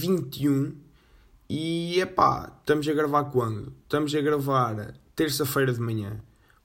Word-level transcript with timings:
episódio 0.00 0.16
21. 0.30 0.74
E 1.48 2.00
epá, 2.00 2.52
estamos 2.60 2.86
a 2.88 2.92
gravar 2.92 3.24
quando? 3.24 3.72
Estamos 3.82 4.14
a 4.14 4.20
gravar 4.20 4.94
terça-feira 5.14 5.72
de 5.72 5.80
manhã. 5.80 6.20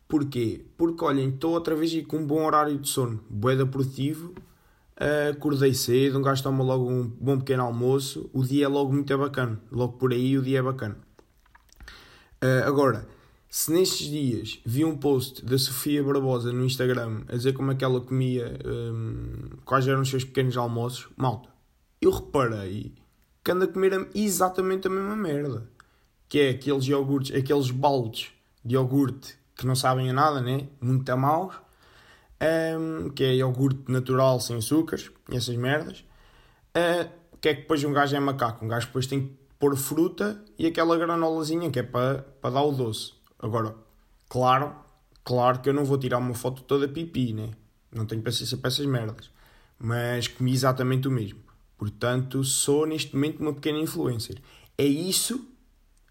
Porquê? 0.07 0.65
Porque 0.77 1.03
olhem, 1.03 1.29
estou 1.29 1.53
outra 1.53 1.75
vez 1.75 2.05
com 2.05 2.17
um 2.17 2.25
bom 2.25 2.45
horário 2.45 2.77
de 2.77 2.87
sono, 2.87 3.19
boeda 3.29 3.65
produtivo. 3.65 4.33
Uh, 4.97 5.31
acordei 5.31 5.73
cedo, 5.73 6.19
um 6.19 6.21
gajo 6.21 6.41
toma 6.43 6.63
logo 6.63 6.89
um 6.89 7.03
bom 7.03 7.39
pequeno 7.39 7.63
almoço. 7.63 8.29
O 8.31 8.43
dia 8.43 8.65
é 8.65 8.67
logo 8.67 8.93
muito 8.93 9.17
bacana. 9.17 9.59
Logo 9.71 9.93
por 9.93 10.13
aí 10.13 10.37
o 10.37 10.41
dia 10.41 10.59
é 10.59 10.61
bacana. 10.61 10.97
Uh, 12.41 12.65
agora, 12.65 13.07
se 13.49 13.71
nestes 13.71 14.07
dias 14.07 14.59
vi 14.63 14.85
um 14.85 14.95
post 14.95 15.43
da 15.43 15.57
Sofia 15.57 16.03
Barbosa 16.03 16.53
no 16.53 16.63
Instagram 16.63 17.23
a 17.27 17.35
dizer 17.35 17.53
como 17.53 17.71
é 17.71 17.75
que 17.75 17.83
ela 17.83 17.99
comia, 17.99 18.57
um, 18.63 19.57
quais 19.65 19.87
eram 19.87 20.01
os 20.01 20.09
seus 20.09 20.23
pequenos 20.23 20.55
almoços, 20.55 21.07
malta, 21.17 21.49
eu 21.99 22.11
reparei 22.11 22.93
que 23.45 23.51
anda 23.51 23.65
a 23.65 23.67
comer 23.67 24.09
exatamente 24.15 24.87
a 24.87 24.89
mesma 24.89 25.15
merda. 25.15 25.69
Que 26.27 26.39
é 26.39 26.49
aqueles 26.49 26.85
iogurtes, 26.87 27.35
aqueles 27.35 27.69
baldes 27.69 28.31
de 28.63 28.73
iogurte 28.73 29.37
que 29.55 29.67
não 29.67 29.75
sabem 29.75 30.09
a 30.09 30.13
nada, 30.13 30.41
né? 30.41 30.67
Muito 30.81 31.15
maus. 31.15 31.53
Um, 32.41 33.09
que 33.11 33.23
é 33.23 33.35
iogurte 33.35 33.89
natural 33.89 34.39
sem 34.39 34.57
açúcares 34.57 35.11
essas 35.31 35.55
merdas. 35.55 36.03
Uh, 36.75 37.07
que 37.39 37.49
é 37.49 37.53
que 37.53 37.61
depois 37.61 37.83
um 37.83 37.93
gajo 37.93 38.15
é 38.15 38.19
macaco. 38.19 38.65
Um 38.65 38.67
gajo 38.67 38.87
depois 38.87 39.05
tem 39.05 39.27
que 39.27 39.35
pôr 39.59 39.77
fruta 39.77 40.43
e 40.57 40.65
aquela 40.65 40.97
granolazinha 40.97 41.69
que 41.69 41.77
é 41.77 41.83
para, 41.83 42.23
para 42.41 42.49
dar 42.49 42.63
o 42.63 42.71
doce. 42.71 43.13
Agora, 43.37 43.75
claro, 44.27 44.75
claro 45.23 45.59
que 45.59 45.69
eu 45.69 45.73
não 45.73 45.85
vou 45.85 45.99
tirar 45.99 46.17
uma 46.17 46.33
foto 46.33 46.63
toda 46.63 46.87
pipi, 46.87 47.31
né? 47.31 47.51
Não 47.93 48.07
tenho 48.07 48.23
paciência 48.23 48.57
para 48.57 48.69
essas 48.69 48.87
merdas. 48.87 49.29
Mas 49.77 50.27
comi 50.27 50.51
exatamente 50.51 51.07
o 51.07 51.11
mesmo. 51.11 51.44
Portanto, 51.77 52.43
sou 52.43 52.85
neste 52.85 53.13
momento 53.13 53.41
uma 53.41 53.53
pequena 53.53 53.79
influencer. 53.79 54.41
É 54.77 54.85
isso, 54.85 55.45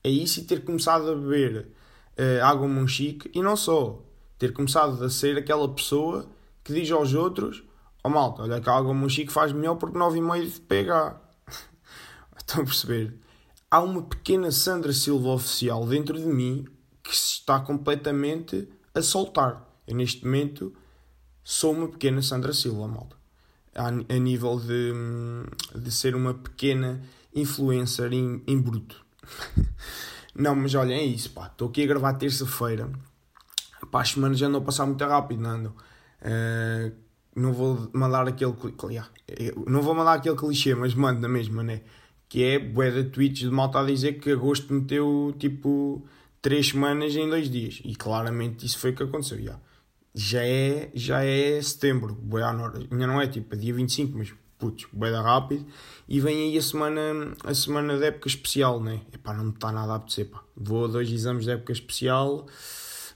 é 0.03 0.11
isso 0.11 0.41
e 0.41 0.45
ter 0.45 0.65
começado 0.65 1.11
a 1.11 1.15
beber 1.15 1.69
uh, 2.19 2.45
água 2.45 2.69
monchique 2.69 3.31
e 3.34 3.43
não 3.43 3.57
só. 3.57 4.03
Ter 4.39 4.53
começado 4.53 5.03
a 5.03 5.09
ser 5.09 5.39
aquela 5.39 5.69
pessoa 5.69 6.27
que 6.62 6.73
diz 6.73 6.91
aos 6.91 7.15
outros: 7.15 7.62
Oh 8.03 8.09
malta, 8.09 8.42
olha 8.42 8.61
que 8.61 8.69
a 8.69 8.75
água 8.75 8.92
monchique 8.92 9.33
faz 9.33 9.53
melhor 9.53 9.77
porque 9.77 9.98
9,5 9.98 10.53
de 10.53 10.61
pH. 10.61 11.20
Estão 12.37 12.62
a 12.62 12.65
perceber? 12.65 13.19
Há 13.70 13.81
uma 13.81 14.03
pequena 14.03 14.51
Sandra 14.51 14.92
Silva 14.92 15.31
oficial 15.31 15.87
dentro 15.87 16.19
de 16.19 16.27
mim 16.27 16.67
que 17.03 17.17
se 17.17 17.39
está 17.39 17.61
completamente 17.61 18.69
a 18.95 19.03
soltar. 19.03 19.67
Eu, 19.87 19.97
neste 19.97 20.25
momento, 20.25 20.75
sou 21.42 21.73
uma 21.73 21.89
pequena 21.89 22.23
Sandra 22.23 22.53
Silva, 22.53 22.87
malta. 22.89 23.23
A, 23.75 23.91
nível 24.19 24.61
de, 24.61 24.92
de 25.75 25.91
ser 25.91 26.14
uma 26.14 26.34
pequena 26.34 27.03
influencer 27.34 28.12
em, 28.12 28.42
em 28.47 28.61
bruto. 28.61 29.05
não, 30.34 30.55
mas 30.55 30.75
olha, 30.75 30.94
é 30.94 31.03
isso, 31.03 31.30
pá. 31.30 31.47
Estou 31.47 31.69
aqui 31.69 31.83
a 31.83 31.86
gravar 31.86 32.14
terça-feira. 32.14 32.91
Pá, 33.91 34.02
as 34.02 34.11
semanas 34.11 34.41
andam 34.42 34.61
a 34.61 34.64
passar 34.64 34.86
muito 34.86 35.05
rápido, 35.05 35.42
não 35.42 35.50
andam? 35.50 35.72
Uh, 36.22 36.92
não 37.34 37.52
vou 37.52 37.91
mandar 37.92 38.28
aquele 38.28 38.55
não 39.67 39.83
vou 39.83 39.95
mandar 39.95 40.14
aquele 40.14 40.36
clichê, 40.36 40.75
mas 40.75 40.95
mando 40.95 41.20
na 41.20 41.28
mesma, 41.28 41.62
né? 41.62 41.83
Que 42.28 42.42
é 42.45 42.58
bué 42.58 42.91
de 42.91 43.05
tweets 43.11 43.41
de 43.41 43.50
malta 43.50 43.80
a 43.80 43.85
dizer 43.85 44.14
que 44.14 44.30
agosto 44.30 44.73
meteu 44.73 45.35
tipo 45.39 46.06
três 46.41 46.68
semanas 46.68 47.14
em 47.17 47.29
dois 47.29 47.51
dias. 47.51 47.80
E 47.85 47.95
claramente 47.95 48.64
isso 48.67 48.79
foi 48.79 48.91
o 48.91 48.95
que 48.95 49.02
aconteceu. 49.02 49.42
Já, 49.42 49.58
já, 50.14 50.45
é, 50.45 50.91
já 50.95 51.25
é 51.25 51.61
setembro, 51.61 52.14
boi 52.14 52.42
ainda 52.42 53.07
não 53.07 53.20
é 53.20 53.27
tipo 53.27 53.57
dia 53.57 53.75
25, 53.75 54.17
mas 54.17 54.33
putz, 54.58 54.86
boi 54.92 55.11
da 55.11 55.20
rápido. 55.20 55.67
E 56.08 56.20
vem 56.20 56.51
aí 56.51 56.58
a 56.58 56.63
semana, 56.63 57.01
a 57.45 57.55
semana 57.55 57.98
de 57.98 58.05
época 58.05 58.29
especial, 58.29 58.80
né? 58.80 59.01
Epá, 59.13 59.35
não 59.35 59.45
me 59.45 59.51
está 59.51 59.73
nada 59.73 59.92
a 59.92 59.97
apetecer, 59.97 60.27
pá. 60.27 60.42
Vou 60.57 60.85
a 60.85 60.89
dois 60.89 61.11
exames 61.11 61.45
de 61.45 61.51
época 61.51 61.73
especial, 61.73 62.47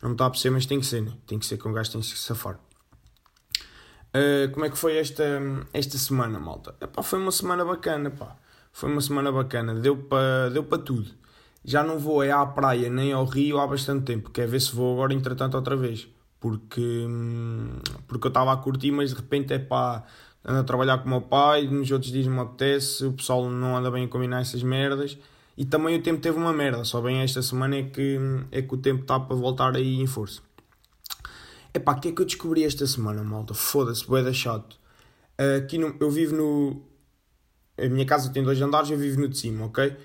não 0.02 0.10
me 0.10 0.14
está 0.14 0.24
a 0.24 0.26
apetecer, 0.26 0.50
mas 0.50 0.66
tem 0.66 0.80
que 0.80 0.86
ser, 0.86 1.02
né? 1.02 1.12
Tem 1.26 1.38
que 1.38 1.46
ser 1.46 1.56
que 1.56 1.68
um 1.68 1.72
gajo 1.72 1.92
tem 1.92 2.00
que 2.00 2.06
se 2.06 2.16
safar. 2.16 2.58
Uh, 4.08 4.50
como 4.52 4.64
é 4.64 4.70
que 4.70 4.78
foi 4.78 4.96
esta, 4.96 5.24
esta 5.72 5.98
semana, 5.98 6.40
malta? 6.40 6.74
Epá, 6.80 7.02
foi 7.02 7.18
uma 7.18 7.30
semana 7.30 7.64
bacana, 7.64 8.10
pá. 8.10 8.36
Foi 8.72 8.90
uma 8.90 9.00
semana 9.00 9.30
bacana, 9.30 9.74
deu 9.74 9.96
para 9.96 10.50
deu 10.50 10.62
tudo 10.64 11.18
já 11.64 11.82
não 11.82 11.98
vou 11.98 12.22
é 12.22 12.30
à 12.30 12.46
praia 12.46 12.88
nem 12.88 13.12
ao 13.12 13.26
Rio 13.26 13.58
há 13.58 13.66
bastante 13.66 14.04
tempo. 14.04 14.30
Quer 14.30 14.48
ver 14.48 14.60
se 14.60 14.74
vou 14.74 14.94
agora, 14.94 15.12
entretanto, 15.12 15.54
outra 15.54 15.76
vez. 15.76 16.08
Porque, 16.40 17.06
porque 18.06 18.26
eu 18.26 18.28
estava 18.28 18.52
a 18.52 18.56
curtir, 18.56 18.92
mas 18.92 19.10
de 19.10 19.16
repente 19.16 19.52
é 19.52 19.58
pá, 19.58 20.04
ando 20.44 20.60
a 20.60 20.64
trabalhar 20.64 20.98
com 20.98 21.06
o 21.06 21.08
meu 21.08 21.20
pai, 21.20 21.66
nos 21.66 21.90
outros 21.90 22.12
dias 22.12 22.26
me 22.26 22.38
apetece, 22.38 23.04
o 23.04 23.12
pessoal 23.12 23.50
não 23.50 23.76
anda 23.76 23.90
bem 23.90 24.04
a 24.04 24.08
combinar 24.08 24.40
essas 24.40 24.62
merdas. 24.62 25.18
E 25.56 25.64
também 25.64 25.96
o 25.96 26.02
tempo 26.02 26.20
teve 26.20 26.38
uma 26.38 26.52
merda, 26.52 26.84
só 26.84 27.00
bem 27.00 27.20
esta 27.20 27.42
semana 27.42 27.76
é 27.76 27.82
que, 27.82 28.16
é 28.52 28.62
que 28.62 28.72
o 28.72 28.78
tempo 28.78 29.02
está 29.02 29.18
para 29.18 29.34
voltar 29.34 29.74
aí 29.74 30.00
em 30.00 30.06
força. 30.06 30.40
Epá, 31.74 31.92
o 31.92 32.00
que 32.00 32.08
é 32.08 32.12
que 32.12 32.22
eu 32.22 32.26
descobri 32.26 32.64
esta 32.64 32.86
semana, 32.86 33.22
malta? 33.24 33.54
Foda-se, 33.54 34.06
boeda 34.06 34.32
chato. 34.32 34.78
Aqui 35.56 35.78
no, 35.78 35.94
eu 36.00 36.10
vivo 36.10 36.34
no. 36.34 36.82
A 37.76 37.88
minha 37.88 38.06
casa 38.06 38.32
tem 38.32 38.42
dois 38.42 38.60
andares, 38.60 38.90
eu 38.90 38.98
vivo 38.98 39.20
no 39.20 39.28
de 39.28 39.38
cima, 39.38 39.66
ok? 39.66 39.96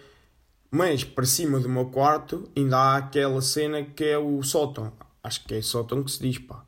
Mas 0.70 1.04
para 1.04 1.26
cima 1.26 1.60
do 1.60 1.70
meu 1.70 1.86
quarto 1.86 2.50
ainda 2.56 2.78
há 2.78 2.98
aquela 2.98 3.42
cena 3.42 3.84
que 3.84 4.04
é 4.04 4.18
o 4.18 4.42
sótão. 4.44 4.92
Acho 5.23 5.45
que 5.45 5.56
é 5.56 5.61
sótão 5.61 6.03
que 6.03 6.11
se 6.11 6.19
diz, 6.19 6.38
pá. 6.38 6.66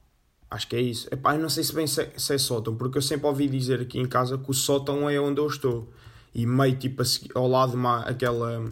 Acho 0.49 0.67
que 0.67 0.75
é 0.75 0.81
isso. 0.81 1.07
Epá, 1.11 1.35
eu 1.35 1.41
não 1.41 1.49
sei 1.49 1.63
se 1.63 1.73
bem 1.73 1.85
se, 1.85 2.09
se 2.16 2.33
é 2.33 2.38
sótão, 2.38 2.75
porque 2.75 2.97
eu 2.97 3.01
sempre 3.01 3.27
ouvi 3.27 3.47
dizer 3.47 3.81
aqui 3.81 3.99
em 3.99 4.07
casa 4.07 4.38
que 4.38 4.49
o 4.49 4.53
sótão 4.53 5.09
é 5.09 5.19
onde 5.19 5.41
eu 5.41 5.47
estou. 5.47 5.91
E 6.33 6.45
meio 6.45 6.75
tipo 6.77 7.03
ao 7.33 7.47
lado 7.47 7.71
de 7.71 7.75
uma, 7.75 8.01
aquela, 8.03 8.71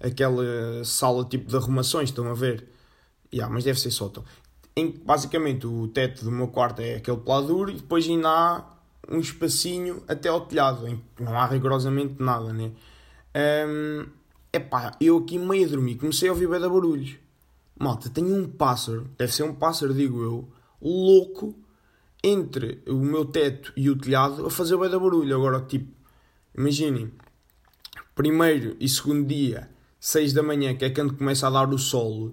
aquela 0.00 0.84
sala 0.84 1.24
tipo 1.24 1.48
de 1.48 1.56
arrumações, 1.56 2.10
estão 2.10 2.30
a 2.30 2.34
ver? 2.34 2.68
Yeah, 3.32 3.52
mas 3.52 3.64
deve 3.64 3.80
ser 3.80 3.90
sótão. 3.90 4.24
Em, 4.76 4.90
basicamente 4.90 5.66
o 5.66 5.88
teto 5.88 6.24
do 6.24 6.30
meu 6.30 6.48
quarto 6.48 6.80
é 6.80 6.96
aquele 6.96 7.18
peladuro 7.18 7.70
e 7.70 7.74
depois 7.74 8.06
ainda 8.06 8.28
há 8.28 8.64
um 9.10 9.20
espacinho 9.20 10.02
até 10.08 10.28
ao 10.28 10.42
telhado, 10.42 10.86
em 10.88 10.96
que 11.16 11.22
não 11.22 11.38
há 11.38 11.46
rigorosamente 11.46 12.16
nada, 12.18 12.52
né? 12.52 12.72
Um, 13.66 14.06
Epá, 14.52 14.96
eu 15.00 15.18
aqui 15.18 15.36
meio 15.38 15.66
a 15.66 15.70
dormir, 15.70 15.96
comecei 15.96 16.28
a 16.28 16.32
ouvir 16.32 16.48
bem 16.48 16.60
barulhos. 16.60 17.16
Malta, 17.78 18.08
tenho 18.08 18.34
um 18.36 18.48
pássaro, 18.48 19.10
deve 19.18 19.34
ser 19.34 19.42
um 19.42 19.54
pássaro, 19.54 19.92
digo 19.92 20.22
eu, 20.22 20.48
louco, 20.80 21.54
entre 22.22 22.82
o 22.86 22.94
meu 22.94 23.24
teto 23.24 23.72
e 23.76 23.90
o 23.90 23.96
telhado 23.96 24.46
a 24.46 24.50
fazer 24.50 24.76
bem 24.76 24.88
de 24.88 24.98
barulho. 24.98 25.36
Agora, 25.36 25.60
tipo, 25.60 25.92
imaginem, 26.56 27.12
primeiro 28.14 28.76
e 28.78 28.88
segundo 28.88 29.26
dia, 29.26 29.68
6 29.98 30.32
da 30.32 30.42
manhã, 30.42 30.74
que 30.74 30.84
é 30.84 30.90
quando 30.90 31.16
começa 31.16 31.46
a 31.46 31.50
dar 31.50 31.68
o 31.68 31.78
sol, 31.78 32.32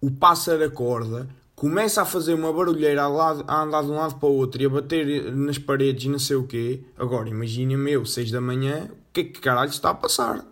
o 0.00 0.10
pássaro 0.10 0.64
acorda, 0.64 1.28
começa 1.54 2.02
a 2.02 2.04
fazer 2.04 2.34
uma 2.34 2.52
barulheira 2.52 3.04
a, 3.04 3.08
lado, 3.08 3.44
a 3.46 3.62
andar 3.62 3.84
de 3.84 3.90
um 3.90 3.94
lado 3.94 4.16
para 4.16 4.28
o 4.28 4.34
outro 4.34 4.60
e 4.60 4.66
a 4.66 4.68
bater 4.68 5.32
nas 5.32 5.58
paredes 5.58 6.04
e 6.04 6.08
não 6.08 6.18
sei 6.18 6.36
o 6.36 6.46
quê. 6.46 6.82
Agora, 6.96 7.28
imaginem, 7.28 7.76
meu, 7.76 8.04
6 8.04 8.32
da 8.32 8.40
manhã, 8.40 8.90
o 8.90 9.12
que 9.12 9.20
é 9.20 9.24
que 9.24 9.40
caralho 9.40 9.70
está 9.70 9.90
a 9.90 9.94
passar? 9.94 10.44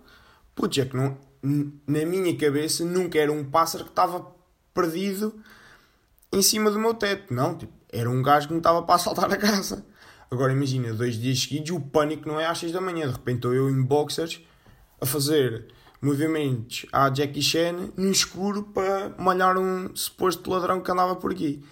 Putz, 0.54 0.78
é 0.78 0.84
que 0.84 0.96
não, 0.96 1.18
na 1.42 2.04
minha 2.04 2.36
cabeça 2.36 2.84
nunca 2.84 3.18
era 3.18 3.32
um 3.32 3.44
pássaro 3.44 3.84
que 3.84 3.90
estava 3.90 4.26
perdido 4.74 5.34
em 6.32 6.42
cima 6.42 6.70
do 6.70 6.78
meu 6.78 6.94
teto. 6.94 7.32
Não, 7.32 7.56
tipo, 7.56 7.72
era 7.92 8.08
um 8.08 8.22
gajo 8.22 8.48
que 8.48 8.52
me 8.52 8.60
estava 8.60 8.82
para 8.82 8.94
assaltar 8.94 9.32
a 9.32 9.36
casa. 9.36 9.84
Agora 10.30 10.52
imagina, 10.52 10.92
dois 10.92 11.16
dias 11.16 11.40
seguidos, 11.40 11.70
o 11.70 11.80
pânico 11.80 12.28
não 12.28 12.38
é 12.38 12.46
às 12.46 12.58
6 12.58 12.72
da 12.72 12.80
manhã. 12.80 13.06
De 13.06 13.12
repente 13.12 13.36
estou 13.36 13.54
eu 13.54 13.68
em 13.68 13.82
boxers 13.82 14.40
a 15.00 15.06
fazer 15.06 15.66
movimentos 16.00 16.86
à 16.92 17.12
Jackie 17.12 17.42
Chan 17.42 17.90
no 17.96 18.10
escuro 18.10 18.62
para 18.62 19.10
malhar 19.18 19.58
um 19.58 19.94
suposto 19.94 20.50
ladrão 20.50 20.80
que 20.80 20.90
andava 20.90 21.16
por 21.16 21.32
aqui. 21.32 21.64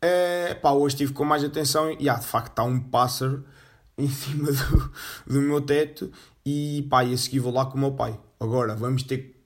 É, 0.00 0.54
pá, 0.54 0.72
hoje 0.72 0.94
estive 0.94 1.12
com 1.12 1.24
mais 1.24 1.42
atenção 1.42 1.90
e 1.98 2.08
ah, 2.08 2.16
de 2.16 2.26
facto 2.26 2.50
está 2.50 2.64
um 2.64 2.78
pássaro 2.78 3.44
em 3.96 4.08
cima 4.08 4.52
do, 4.52 4.92
do 5.26 5.40
meu 5.40 5.60
teto 5.60 6.12
e 6.44 6.86
pá, 6.90 7.02
e 7.02 7.14
a 7.14 7.16
seguir 7.16 7.38
vou 7.38 7.52
lá 7.52 7.64
com 7.64 7.78
o 7.78 7.80
meu 7.80 7.92
pai. 7.92 8.18
Agora 8.38 8.74
vamos 8.74 9.02
ter 9.02 9.42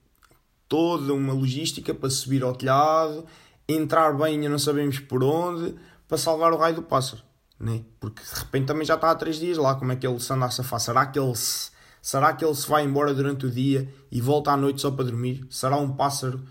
toda 0.69 1.13
uma 1.13 1.33
logística 1.33 1.95
para 1.95 2.11
subir 2.11 2.43
ao 2.43 2.55
telhado, 2.55 3.27
entrar 3.69 4.13
bem, 4.17 4.35
ainda 4.35 4.49
não 4.49 4.59
sabemos 4.59 4.99
por 4.99 5.23
onde, 5.23 5.75
para 6.07 6.19
salvar 6.19 6.53
o 6.53 6.57
raio 6.57 6.77
do 6.77 6.83
pássaro. 6.83 7.23
Né? 7.59 7.85
Porque 7.99 8.23
de 8.23 8.35
repente 8.35 8.67
também 8.67 8.85
já 8.85 8.95
está 8.95 9.11
há 9.11 9.15
três 9.15 9.39
dias 9.39 9.59
lá, 9.59 9.75
como 9.75 9.93
é 9.93 9.97
que 9.97 10.07
ele 10.07 10.19
se 10.19 10.33
anda 10.33 10.47
a 10.47 10.51
safar? 10.51 10.81
Será 10.81 11.07
que 11.07 11.19
ele 11.19 11.35
se, 11.35 11.71
será 12.01 12.33
que 12.33 12.45
ele 12.45 12.55
se 12.55 12.69
vai 12.69 12.85
embora 12.85 13.13
durante 13.13 13.47
o 13.47 13.51
dia 13.51 13.93
e 14.11 14.21
volta 14.21 14.53
à 14.53 14.57
noite 14.57 14.81
só 14.81 14.91
para 14.91 15.05
dormir? 15.05 15.47
Será 15.51 15.77
um 15.77 15.95
pássaro 15.95 16.43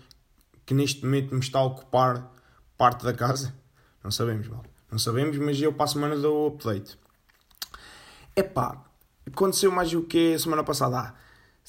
que 0.64 0.74
neste 0.74 1.04
momento 1.04 1.34
me 1.34 1.40
está 1.40 1.58
a 1.58 1.64
ocupar 1.64 2.32
parte 2.76 3.04
da 3.04 3.12
casa? 3.12 3.54
Não 4.02 4.10
sabemos, 4.10 4.48
mal. 4.48 4.64
Não 4.90 4.98
sabemos, 4.98 5.36
mas 5.38 5.60
eu 5.60 5.72
para 5.72 5.84
a 5.84 5.88
semana 5.88 6.16
dou 6.16 6.44
o 6.44 6.54
update. 6.54 6.98
Epá, 8.36 8.84
Aconteceu 9.32 9.70
mais 9.70 9.92
o 9.94 10.02
que 10.02 10.38
semana 10.38 10.64
passada? 10.64 10.98
Ah, 10.98 11.14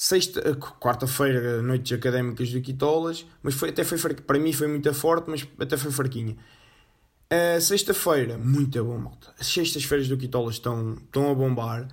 sexta, 0.01 0.39
eh, 0.39 0.55
quarta-feira, 0.55 1.61
noites 1.61 1.91
académicas 1.91 2.51
do 2.51 2.59
Quitolas, 2.59 3.23
mas 3.43 3.53
foi, 3.53 3.69
até 3.69 3.83
foi 3.83 3.99
para 4.15 4.39
mim 4.39 4.51
foi 4.51 4.67
muito 4.67 4.91
forte, 4.95 5.29
mas 5.29 5.47
até 5.59 5.77
foi 5.77 5.91
fraquinha. 5.91 6.35
Uh, 7.31 7.61
sexta-feira, 7.61 8.35
muito 8.35 8.83
bom, 8.83 8.97
malta. 8.97 9.31
As 9.39 9.45
sextas-feiras 9.45 10.07
do 10.07 10.17
Quitolas 10.17 10.55
estão, 10.55 10.93
estão 10.95 11.29
a 11.29 11.35
bombar. 11.35 11.87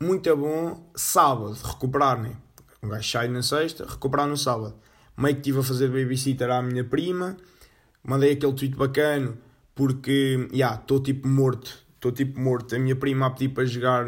muito 0.00 0.34
bom. 0.36 0.92
Sábado, 0.94 1.58
recuperar, 1.64 2.22
né? 2.22 2.36
Um 2.80 2.88
gajo 2.88 3.10
sai 3.10 3.26
na 3.26 3.42
sexta, 3.42 3.84
recuperar 3.84 4.28
no 4.28 4.36
sábado. 4.36 4.76
Meio 5.16 5.34
que 5.34 5.40
estive 5.40 5.58
a 5.58 5.62
fazer 5.64 5.88
babysitter 5.88 6.50
à 6.50 6.62
minha 6.62 6.84
prima. 6.84 7.36
Mandei 8.04 8.32
aquele 8.32 8.52
tweet 8.52 8.76
bacana 8.76 9.36
porque, 9.74 10.48
já, 10.52 10.56
yeah, 10.56 10.80
estou 10.80 11.00
tipo 11.00 11.26
morto. 11.26 11.76
Estou 11.96 12.12
tipo 12.12 12.38
morto. 12.38 12.76
A 12.76 12.78
minha 12.78 12.94
prima 12.94 13.26
a 13.26 13.30
pedir 13.30 13.48
para 13.48 13.64
jogar 13.64 14.06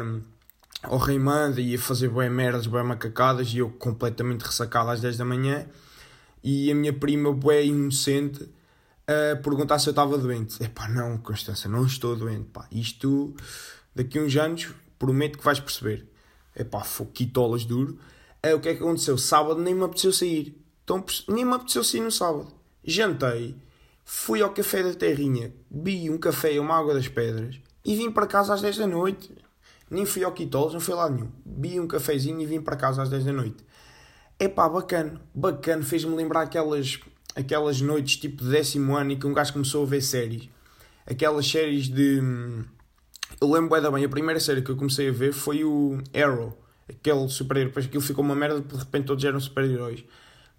ao 0.83 0.97
Rayman 0.97 1.53
e 1.57 1.75
a 1.75 1.79
fazer 1.79 2.09
bem 2.09 2.29
merdas, 2.29 2.67
bem 2.67 2.83
macacadas 2.83 3.53
e 3.53 3.59
eu 3.59 3.69
completamente 3.69 4.41
ressacado 4.41 4.89
às 4.89 5.01
10 5.01 5.17
da 5.17 5.25
manhã. 5.25 5.65
E 6.43 6.69
a 6.69 6.75
minha 6.75 6.91
prima, 6.91 7.33
bem 7.33 7.69
inocente, 7.69 8.47
a 9.07 9.35
perguntar 9.37 9.79
se 9.79 9.87
eu 9.87 9.91
estava 9.91 10.17
doente. 10.17 10.61
É 10.61 10.67
pá, 10.67 10.89
não, 10.89 11.17
Constança, 11.17 11.69
não 11.69 11.85
estou 11.85 12.15
doente. 12.15 12.49
Pá. 12.49 12.67
Isto, 12.71 13.33
daqui 13.95 14.19
a 14.19 14.21
uns 14.21 14.35
anos, 14.35 14.69
prometo 14.99 15.37
que 15.37 15.45
vais 15.45 15.59
perceber. 15.59 16.05
É 16.53 16.63
pá, 16.63 16.81
foquitolas 16.83 17.63
duro. 17.65 17.97
É, 18.41 18.53
o 18.53 18.59
que 18.59 18.69
é 18.69 18.75
que 18.75 18.83
aconteceu? 18.83 19.17
Sábado 19.17 19.61
nem 19.61 19.73
me 19.73 19.83
apeteceu 19.83 20.11
sair. 20.11 20.61
Então, 20.83 21.03
nem 21.29 21.45
me 21.45 21.53
apeteceu 21.53 21.83
sair 21.83 22.01
no 22.01 22.11
sábado. 22.11 22.53
Jantei, 22.83 23.55
fui 24.03 24.41
ao 24.41 24.53
café 24.53 24.83
da 24.83 24.93
Terrinha, 24.93 25.53
bebi 25.71 26.09
um 26.09 26.17
café 26.17 26.53
e 26.53 26.59
uma 26.59 26.77
água 26.77 26.93
das 26.93 27.07
pedras 27.07 27.57
e 27.85 27.95
vim 27.95 28.11
para 28.11 28.27
casa 28.27 28.53
às 28.53 28.61
10 28.61 28.77
da 28.77 28.87
noite. 28.87 29.31
Nem 29.93 30.07
fui 30.07 30.23
ao 30.23 30.31
Quitolos, 30.31 30.73
não 30.73 30.79
fui 30.79 30.95
lá 30.95 31.07
nenhum. 31.07 31.29
Bebi 31.45 31.79
um 31.79 31.85
cafezinho 31.85 32.41
e 32.41 32.47
vim 32.47 32.59
para 32.59 32.75
casa 32.75 33.03
às 33.03 33.09
10 33.09 33.25
da 33.25 33.31
noite. 33.31 33.63
É 34.39 34.47
pá, 34.47 34.67
bacana, 34.67 35.21
bacana. 35.35 35.83
Fez-me 35.83 36.15
lembrar 36.15 36.41
aquelas, 36.41 36.99
aquelas 37.35 37.79
noites 37.79 38.17
tipo 38.17 38.43
de 38.43 38.49
décimo 38.49 38.97
ano 38.97 39.11
e 39.11 39.15
que 39.15 39.27
um 39.27 39.33
gajo 39.33 39.53
começou 39.53 39.83
a 39.83 39.85
ver 39.85 40.01
séries. 40.01 40.49
Aquelas 41.05 41.45
séries 41.45 41.89
de. 41.89 42.19
Eu 43.39 43.51
lembro 43.51 43.79
bem, 43.79 43.91
bem, 43.91 44.03
a 44.03 44.09
primeira 44.09 44.39
série 44.39 44.63
que 44.63 44.71
eu 44.71 44.75
comecei 44.75 45.09
a 45.09 45.11
ver 45.11 45.31
foi 45.31 45.63
o 45.63 46.01
Arrow, 46.11 46.57
aquele 46.89 47.29
super-herói. 47.29 47.69
Depois 47.69 47.85
aquilo 47.85 48.01
ficou 48.01 48.25
uma 48.25 48.35
merda, 48.35 48.61
de 48.61 48.75
repente 48.75 49.05
todos 49.05 49.23
eram 49.23 49.39
super-heróis. 49.39 50.03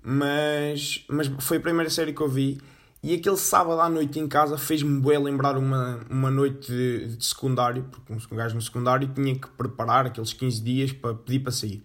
Mas, 0.00 1.04
mas 1.08 1.26
foi 1.40 1.56
a 1.56 1.60
primeira 1.60 1.90
série 1.90 2.12
que 2.12 2.20
eu 2.20 2.28
vi 2.28 2.60
e 3.04 3.12
aquele 3.12 3.36
sábado 3.36 3.82
à 3.82 3.88
noite 3.90 4.18
em 4.18 4.26
casa 4.26 4.56
fez-me 4.56 4.98
bem 4.98 5.22
lembrar 5.22 5.58
uma, 5.58 6.00
uma 6.08 6.30
noite 6.30 6.72
de, 6.72 7.16
de, 7.16 7.22
secundário, 7.22 7.84
porque 7.84 8.14
um 8.14 8.36
gajo 8.36 8.54
no 8.54 8.62
secundário 8.62 9.06
tinha 9.08 9.38
que 9.38 9.46
preparar 9.46 10.06
aqueles 10.06 10.32
15 10.32 10.62
dias 10.62 10.90
para 10.90 11.14
pedir 11.14 11.40
para 11.40 11.52
sair. 11.52 11.84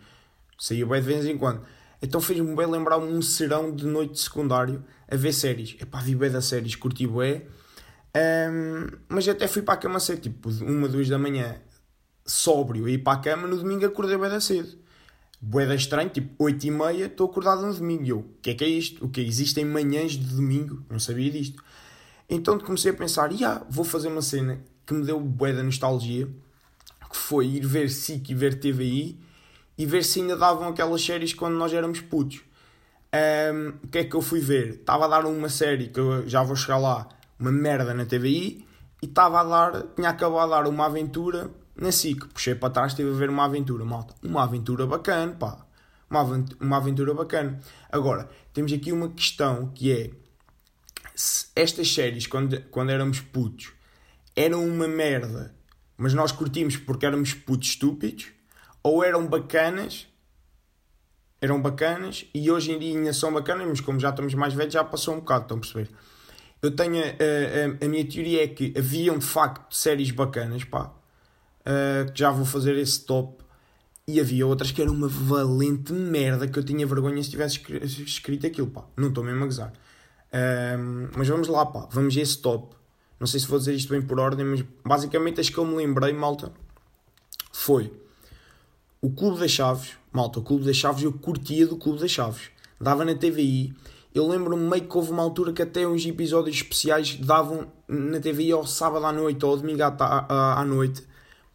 Saía 0.58 0.86
bem 0.86 1.02
de 1.02 1.08
vez 1.08 1.26
em 1.26 1.38
quando. 1.38 1.62
Então 2.02 2.22
fez-me 2.22 2.56
bem 2.56 2.66
lembrar 2.66 3.00
um 3.00 3.22
serão 3.22 3.76
de 3.76 3.86
noite 3.86 4.14
de 4.14 4.20
secundário 4.22 4.82
a 5.10 5.16
ver 5.18 5.34
séries. 5.34 5.76
Epá, 5.82 6.00
vi 6.00 6.16
bem 6.16 6.32
das 6.32 6.46
séries, 6.46 6.74
curti 6.76 7.06
bem. 7.06 7.46
Um, 8.16 8.88
mas 9.10 9.28
até 9.28 9.46
fui 9.46 9.62
para 9.62 9.74
a 9.74 9.78
cama 9.78 10.00
cedo, 10.00 10.22
tipo, 10.22 10.50
uma, 10.64 10.88
duas 10.88 11.10
da 11.10 11.18
manhã, 11.18 11.58
sóbrio, 12.26 12.88
e 12.88 12.94
ir 12.94 13.00
para 13.00 13.20
a 13.20 13.22
cama, 13.22 13.46
no 13.46 13.58
domingo 13.58 13.86
acordei 13.86 14.18
bem 14.18 14.30
da 14.30 14.40
cedo. 14.40 14.78
Boeda 15.42 15.74
estranho, 15.74 16.10
tipo 16.10 16.44
8 16.44 16.68
e 16.68 16.72
meia, 16.72 17.06
estou 17.06 17.30
acordado 17.30 17.66
no 17.66 17.74
domingo. 17.74 18.04
E 18.04 18.10
eu, 18.10 18.20
o 18.20 18.26
que 18.42 18.50
é 18.50 18.54
que 18.54 18.64
é 18.64 18.68
isto? 18.68 19.06
O 19.06 19.10
que 19.10 19.22
Existem 19.22 19.64
manhãs 19.64 20.12
de 20.12 20.36
domingo? 20.36 20.84
Não 20.90 21.00
sabia 21.00 21.32
disto. 21.32 21.64
Então 22.30 22.60
comecei 22.60 22.92
a 22.92 22.94
pensar, 22.94 23.32
yeah, 23.32 23.66
vou 23.70 23.86
fazer 23.86 24.10
uma 24.10 24.22
cena 24.22 24.62
que 24.86 24.94
me 24.94 25.06
deu 25.06 25.20
boeda 25.20 25.64
nostalgia, 25.64 26.28
que 27.10 27.18
foi 27.18 27.48
ir 27.48 27.66
ver 27.66 27.90
SIC 27.90 28.30
e 28.30 28.36
ver 28.36 28.60
TVI 28.60 29.20
e 29.78 29.86
ver 29.86 30.04
se 30.04 30.20
ainda 30.20 30.36
davam 30.36 30.68
aquelas 30.68 31.02
séries 31.02 31.34
quando 31.34 31.56
nós 31.56 31.74
éramos 31.74 32.02
putos. 32.02 32.42
Um, 33.14 33.70
o 33.84 33.88
que 33.88 34.00
é 34.00 34.04
que 34.04 34.16
eu 34.16 34.22
fui 34.22 34.40
ver? 34.40 34.72
Estava 34.72 35.06
a 35.06 35.08
dar 35.08 35.26
uma 35.26 35.50
série, 35.50 35.88
que 35.88 36.00
eu 36.00 36.28
já 36.28 36.44
vou 36.44 36.56
chegar 36.56 36.78
lá, 36.78 37.08
uma 37.40 37.52
merda 37.52 37.94
na 37.94 38.06
TVI, 38.06 38.66
e 39.02 39.06
estava 39.06 39.40
a 39.40 39.44
dar, 39.44 39.84
tinha 39.96 40.10
acabado 40.10 40.50
de 40.50 40.52
dar 40.52 40.68
uma 40.68 40.86
aventura 40.86 41.50
na 41.80 41.92
SIC, 41.92 42.28
puxei 42.28 42.56
para 42.56 42.70
trás, 42.70 42.92
estive 42.92 43.10
a 43.10 43.14
ver 43.14 43.30
uma 43.30 43.46
aventura, 43.46 43.86
malta. 43.86 44.14
Uma 44.22 44.44
aventura 44.44 44.86
bacana, 44.86 45.34
pá. 45.34 45.66
Uma, 46.10 46.22
aventura, 46.22 46.58
uma 46.66 46.78
aventura 46.78 47.14
bacana. 47.14 47.60
Agora, 47.92 48.30
temos 48.54 48.74
aqui 48.74 48.92
uma 48.92 49.10
questão 49.10 49.68
que 49.70 49.92
é: 49.92 50.12
estas 51.56 51.94
séries, 51.94 52.28
quando, 52.28 52.62
quando 52.70 52.90
éramos 52.90 53.22
putos, 53.22 53.72
eram 54.36 54.68
uma 54.68 54.88
merda, 54.88 55.56
mas 55.98 56.14
nós 56.14 56.32
curtimos 56.32 56.76
porque 56.78 57.06
éramos 57.06 57.34
putos 57.34 57.70
estúpidos, 57.70 58.28
ou 58.84 59.04
eram 59.04 59.28
bacanas, 59.28 60.08
eram 61.42 61.62
bacanas, 61.62 62.26
e 62.34 62.52
hoje 62.52 62.72
em 62.72 62.80
dia 62.80 62.98
ainda 62.98 63.14
são 63.14 63.32
bacanas, 63.32 63.68
mas 63.68 63.80
como 63.80 64.00
já 64.00 64.10
estamos 64.10 64.34
mais 64.34 64.54
velhos, 64.54 64.74
já 64.74 64.84
passou 64.84 65.16
um 65.16 65.20
bocado, 65.20 65.44
estão 65.44 65.58
a 65.58 65.60
perceber? 65.62 65.90
Eu 66.62 66.76
tenho 66.76 67.02
a, 67.02 67.06
a, 67.06 67.86
a 67.86 67.88
minha 67.88 68.06
teoria 68.06 68.44
é 68.44 68.48
que 68.48 68.74
haviam 68.78 69.18
de 69.18 69.26
facto 69.26 69.74
séries 69.74 70.12
bacanas, 70.12 70.66
pá, 70.66 70.94
uh, 71.70 72.12
que 72.12 72.20
já 72.20 72.32
vou 72.32 72.46
fazer 72.46 72.76
esse 72.78 73.06
top. 73.06 73.44
E 74.08 74.20
havia 74.20 74.48
outras 74.48 74.72
que 74.72 74.82
eram 74.82 74.94
uma 74.94 75.08
valente 75.08 75.94
merda 75.94 76.48
que 76.48 76.58
eu 76.58 76.64
tinha 76.64 76.86
vergonha 76.88 77.22
se 77.22 77.30
tivesse 77.30 77.62
escrito 78.04 78.48
aquilo, 78.48 78.68
pá. 78.68 78.84
Não 78.98 79.10
estou 79.10 79.24
mesmo 79.24 79.44
a 79.44 79.46
gozar. 79.46 79.72
Uh, 80.34 81.10
mas 81.16 81.28
vamos 81.28 81.48
lá, 81.48 81.66
pá. 81.66 81.88
Vamos 81.92 82.18
a 82.18 82.22
esse 82.22 82.40
top. 82.40 82.76
Não 83.20 83.28
sei 83.28 83.40
se 83.40 83.48
vou 83.48 83.60
dizer 83.60 83.74
isto 83.74 83.90
bem 83.90 84.02
por 84.02 84.20
ordem, 84.20 84.46
mas 84.46 84.64
basicamente 84.84 85.42
as 85.42 85.50
que 85.50 85.58
eu 85.58 85.66
me 85.66 85.76
lembrei, 85.76 86.14
malta, 86.14 86.52
foi 87.52 87.92
o 89.02 89.12
Clube 89.12 89.40
das 89.40 89.52
Chaves. 89.52 89.92
Malta, 90.12 90.40
o 90.40 90.42
Clube 90.42 90.66
das 90.66 90.76
Chaves 90.76 91.04
eu 91.04 91.14
curtia 91.14 91.68
do 91.68 91.78
Clube 91.78 92.00
das 92.00 92.10
Chaves. 92.10 92.50
Dava 92.80 93.06
na 93.06 93.14
TVI. 93.14 93.76
Eu 94.16 94.28
lembro-me 94.28 94.68
meio 94.68 94.88
que 94.88 94.98
houve 94.98 95.12
uma 95.12 95.22
altura 95.22 95.54
que 95.54 95.62
até 95.62 95.88
uns 95.88 96.04
episódios 96.06 96.56
especiais 96.56 97.16
davam 97.18 97.68
na 97.88 98.20
TVI 98.20 98.54
ao 98.54 98.66
sábado 98.66 99.06
à 99.06 99.12
noite 99.12 99.46
ou 99.46 99.52
ao 99.52 99.58
domingo 99.58 99.84
à, 99.84 99.96
à, 100.00 100.62
à 100.62 100.66
noite. 100.66 101.04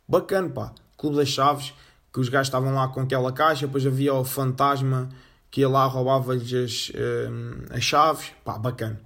Bacana, 0.06 0.48
pá. 0.48 0.74
Clube 0.96 1.16
das 1.16 1.28
Chaves, 1.28 1.72
que 2.12 2.20
os 2.20 2.28
gajos 2.28 2.48
estavam 2.48 2.74
lá 2.74 2.88
com 2.88 3.00
aquela 3.00 3.32
caixa, 3.32 3.66
depois 3.66 3.86
havia 3.86 4.14
o 4.14 4.24
fantasma 4.24 5.08
que 5.50 5.60
ia 5.60 5.68
lá 5.68 5.86
roubava-lhes 5.86 6.52
as, 6.52 6.88
uh, 6.90 7.76
as 7.76 7.84
chaves. 7.84 8.32
Pá, 8.44 8.58
bacana. 8.58 9.00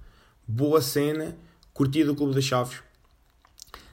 Boa 0.46 0.80
cena, 0.80 1.36
curti 1.74 2.02
do 2.04 2.14
Clube 2.14 2.34
das 2.34 2.44
Chaves. 2.44 2.82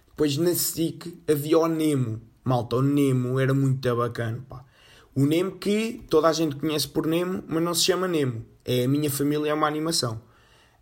Depois 0.07 0.37
na 0.37 0.55
SIC 0.55 1.21
havia 1.29 1.59
o 1.59 1.67
Nemo. 1.67 2.21
Malta, 2.45 2.77
o 2.77 2.81
Nemo 2.81 3.37
era 3.41 3.53
muito 3.53 3.93
bacana, 3.97 4.41
pá. 4.47 4.63
O 5.13 5.25
Nemo 5.25 5.57
que 5.57 6.05
toda 6.09 6.29
a 6.29 6.33
gente 6.33 6.55
conhece 6.55 6.87
por 6.87 7.05
Nemo, 7.05 7.43
mas 7.45 7.61
não 7.61 7.73
se 7.73 7.83
chama 7.83 8.07
Nemo. 8.07 8.45
É 8.63 8.85
a 8.85 8.87
minha 8.87 9.11
família, 9.11 9.49
é 9.51 9.53
uma 9.53 9.67
animação. 9.67 10.21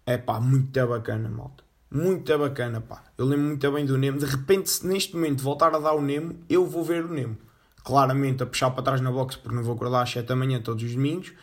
É 0.05 0.15
pá, 0.15 0.39
muito 0.39 0.87
bacana, 0.87 1.27
malta 1.27 1.62
muito 1.93 2.35
bacana, 2.39 2.81
pá. 2.81 3.03
Eu 3.15 3.25
lembro 3.25 3.45
muito 3.45 3.71
bem 3.71 3.85
do 3.85 3.97
Nemo. 3.99 4.17
De 4.17 4.25
repente, 4.25 4.67
se 4.67 4.85
neste 4.85 5.13
momento 5.13 5.43
voltar 5.43 5.73
a 5.75 5.77
dar 5.77 5.93
o 5.93 6.01
Nemo, 6.01 6.39
eu 6.49 6.65
vou 6.65 6.83
ver 6.83 7.05
o 7.05 7.07
Nemo. 7.07 7.37
Claramente 7.83 8.41
a 8.41 8.47
puxar 8.47 8.71
para 8.71 8.83
trás 8.83 8.99
na 8.99 9.11
box, 9.11 9.37
porque 9.37 9.55
não 9.55 9.63
vou 9.63 9.75
acordar 9.75 10.01
às 10.01 10.09
7 10.09 10.25
da 10.25 10.35
manhã 10.35 10.59
todos 10.59 10.83
os 10.83 10.95
domingos. 10.95 11.33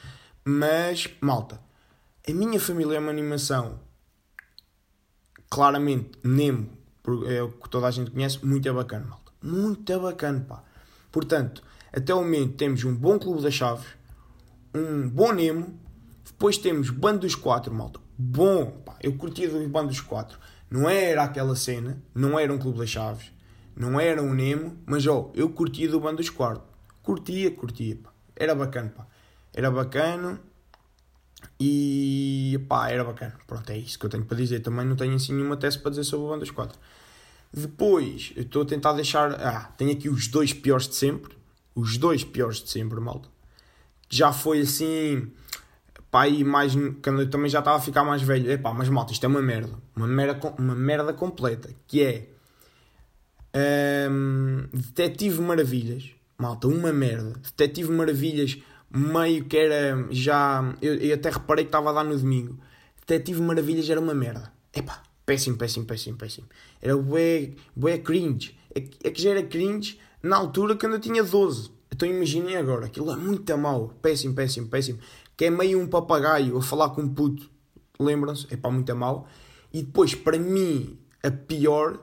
Mas, 0.45 1.09
malta, 1.21 1.61
a 2.29 2.33
minha 2.33 2.59
família 2.59 2.97
é 2.97 2.99
uma 2.99 3.11
animação. 3.11 3.79
Claramente, 5.49 6.11
Nemo, 6.25 6.69
é 7.29 7.43
o 7.43 7.51
que 7.53 7.69
toda 7.69 7.87
a 7.87 7.91
gente 7.93 8.11
conhece, 8.11 8.45
muito 8.45 8.75
bacana, 8.75 9.07
malta. 9.07 9.33
Muito 9.41 10.01
bacana, 10.01 10.41
pá. 10.41 10.65
Portanto, 11.13 11.63
até 11.93 12.13
o 12.13 12.23
momento 12.23 12.57
temos 12.57 12.83
um 12.85 12.95
bom 12.95 13.19
Clube 13.21 13.43
das 13.43 13.55
Chaves, 13.55 13.87
um 14.75 15.09
bom 15.09 15.33
Nemo, 15.33 15.79
depois 16.25 16.59
temos 16.59 16.91
Bando 16.91 17.21
dos 17.21 17.37
Quatro, 17.37 17.73
malta 17.73 18.01
bom. 18.21 18.71
Pá, 18.85 18.97
eu 19.03 19.17
curtia 19.17 19.49
do 19.49 19.67
Bando 19.69 19.89
dos 19.89 20.01
Quatro. 20.01 20.39
Não 20.71 20.89
era 20.89 21.25
aquela 21.25 21.57
cena, 21.57 22.01
não 22.15 22.39
era 22.39 22.53
um 22.53 22.59
Clube 22.59 22.79
das 22.79 22.91
Chaves, 22.91 23.33
não 23.75 23.99
era 23.99 24.23
um 24.23 24.33
Nemo, 24.33 24.77
mas 24.87 25.07
oh, 25.07 25.33
eu 25.35 25.49
curtia 25.51 25.89
do 25.89 25.99
Bando 25.99 26.19
dos 26.19 26.31
Quatro. 26.31 26.63
Curtia, 27.03 27.51
curtia. 27.51 27.97
Pá. 27.97 28.13
Era 28.37 28.55
bacana, 28.55 28.91
pá. 28.91 29.07
Era 29.53 29.71
bacana. 29.71 30.41
E 31.59 32.61
pá, 32.69 32.91
era 32.91 33.03
bacana. 33.03 33.35
Pronto, 33.47 33.71
é 33.71 33.79
isso 33.79 33.99
que 33.99 34.07
eu 34.07 34.11
tenho 34.11 34.25
para 34.25 34.37
dizer. 34.37 34.61
Também 34.61 34.87
não 34.87 34.97
tenho 34.97 35.15
assim 35.15 35.33
nenhuma 35.33 35.57
tese 35.57 35.79
para 35.79 35.91
dizer 35.91 36.05
sobre 36.05 36.27
o 36.27 36.29
Bando 36.29 36.41
dos 36.41 36.51
Quatro. 36.51 36.79
Depois, 37.53 38.33
eu 38.37 38.43
estou 38.43 38.63
a 38.63 38.67
tentar 38.67 38.93
deixar. 38.93 39.33
Ah, 39.41 39.73
tenho 39.77 39.91
aqui 39.91 40.09
os 40.09 40.29
dois 40.29 40.53
piores 40.53 40.87
de 40.87 40.95
sempre. 40.95 41.35
Os 41.75 41.97
dois 41.97 42.23
piores 42.23 42.63
de 42.63 42.71
sempre, 42.71 43.01
malta. 43.01 43.29
Já 44.09 44.33
foi 44.33 44.61
assim 44.61 45.33
pá, 46.11 46.27
e 46.27 46.43
mais 46.43 46.75
quando 47.03 47.21
eu 47.23 47.31
também 47.31 47.49
já 47.49 47.61
estava 47.61 47.77
a 47.77 47.81
ficar 47.81 48.05
mais 48.05 48.23
velho, 48.23 48.51
epá, 48.51 48.75
mas 48.75 48.89
malta, 48.89 49.13
isto 49.13 49.25
é 49.25 49.29
uma 49.29 49.41
merda, 49.41 49.73
uma 49.95 50.07
merda, 50.07 50.55
uma 50.59 50.75
merda 50.75 51.13
completa, 51.13 51.71
que 51.87 52.03
é 52.03 52.27
um, 54.11 54.67
Detetive 54.73 55.41
Maravilhas, 55.41 56.11
malta, 56.37 56.67
uma 56.67 56.93
merda, 56.93 57.35
Detetive 57.43 57.93
Maravilhas, 57.93 58.59
meio 58.91 59.45
que 59.45 59.57
era 59.57 60.07
já, 60.11 60.75
eu, 60.83 60.95
eu 60.95 61.15
até 61.15 61.31
reparei 61.31 61.65
que 61.65 61.69
estava 61.69 61.91
a 61.91 61.93
dar 61.93 62.05
no 62.05 62.19
domingo, 62.19 62.59
Detetive 63.07 63.41
Maravilhas 63.41 63.89
era 63.89 64.01
uma 64.01 64.15
merda, 64.15 64.53
epá, 64.75 65.03
péssimo, 65.25 65.57
péssimo, 65.57 65.87
péssimo, 65.87 66.17
péssimo, 66.17 66.49
era 66.83 66.97
bué, 66.97 67.53
bué 67.75 67.99
cringe, 67.99 68.59
é, 68.75 68.83
é 69.05 69.11
que 69.11 69.23
já 69.23 69.31
era 69.31 69.43
cringe 69.45 69.99
na 70.21 70.37
altura 70.37 70.75
quando 70.75 70.95
eu 70.95 71.01
tinha 71.01 71.23
12, 71.23 71.71
então 71.93 72.09
imaginem 72.09 72.57
agora, 72.57 72.87
aquilo 72.87 73.13
é 73.13 73.17
muito 73.17 73.57
mau, 73.57 73.95
péssimo, 74.03 74.35
péssimo, 74.35 74.67
péssimo 74.67 74.99
que 75.41 75.47
é 75.47 75.51
meio 75.51 75.81
um 75.81 75.87
papagaio 75.87 76.59
a 76.59 76.63
falar 76.63 76.91
com 76.91 77.01
um 77.01 77.09
puto, 77.09 77.51
lembram-se? 77.99 78.47
É 78.51 78.59
para 78.59 78.71
muito 78.71 78.95
mal. 78.95 79.27
E 79.73 79.83
depois, 79.83 80.15
para 80.15 80.39
mim, 80.39 80.99
a 81.23 81.31
pior, 81.31 81.99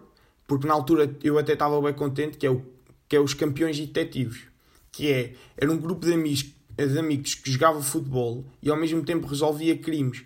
porque 0.47 0.65
na 0.65 0.73
altura 0.73 1.15
eu 1.23 1.37
até 1.37 1.53
estava 1.53 1.79
bem 1.79 1.93
contente, 1.93 2.35
que 2.35 2.47
é, 2.47 2.49
o, 2.49 2.65
que 3.07 3.15
é 3.15 3.19
os 3.19 3.35
campeões 3.35 3.77
detetives. 3.77 4.47
que 4.91 5.11
é, 5.11 5.35
era 5.55 5.71
um 5.71 5.77
grupo 5.77 6.03
de 6.03 6.15
amigos, 6.15 6.51
de 6.75 6.97
amigos 6.97 7.35
que 7.35 7.51
jogava 7.51 7.79
futebol 7.79 8.43
e 8.59 8.71
ao 8.71 8.75
mesmo 8.75 9.03
tempo 9.03 9.27
resolvia 9.27 9.77
crimes. 9.77 10.25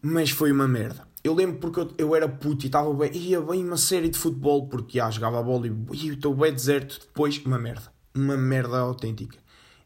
Mas 0.00 0.30
foi 0.30 0.50
uma 0.50 0.66
merda. 0.66 1.06
Eu 1.22 1.34
lembro 1.34 1.58
porque 1.58 1.80
eu, 1.80 1.94
eu 1.98 2.16
era 2.16 2.26
puto 2.26 2.64
e 2.64 2.68
estava 2.68 2.94
bem, 2.94 3.14
ia 3.14 3.42
bem 3.42 3.62
uma 3.62 3.76
série 3.76 4.08
de 4.08 4.18
futebol 4.18 4.70
porque 4.70 4.96
já 4.96 5.10
jogava 5.10 5.40
a 5.40 5.42
bola 5.42 5.66
e 5.66 6.08
estou 6.08 6.34
bem 6.34 6.50
deserto. 6.50 6.98
Depois, 6.98 7.36
uma 7.44 7.58
merda. 7.58 7.92
Uma 8.14 8.38
merda 8.38 8.78
autêntica. 8.78 9.36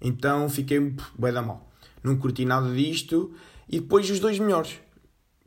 Então 0.00 0.48
fiquei 0.48 0.78
bem 1.18 1.32
da 1.32 1.42
mal. 1.42 1.69
Não 2.02 2.16
curti 2.16 2.44
nada 2.44 2.72
disto. 2.74 3.34
E 3.68 3.80
depois 3.80 4.08
os 4.10 4.20
dois 4.20 4.38
melhores. 4.38 4.78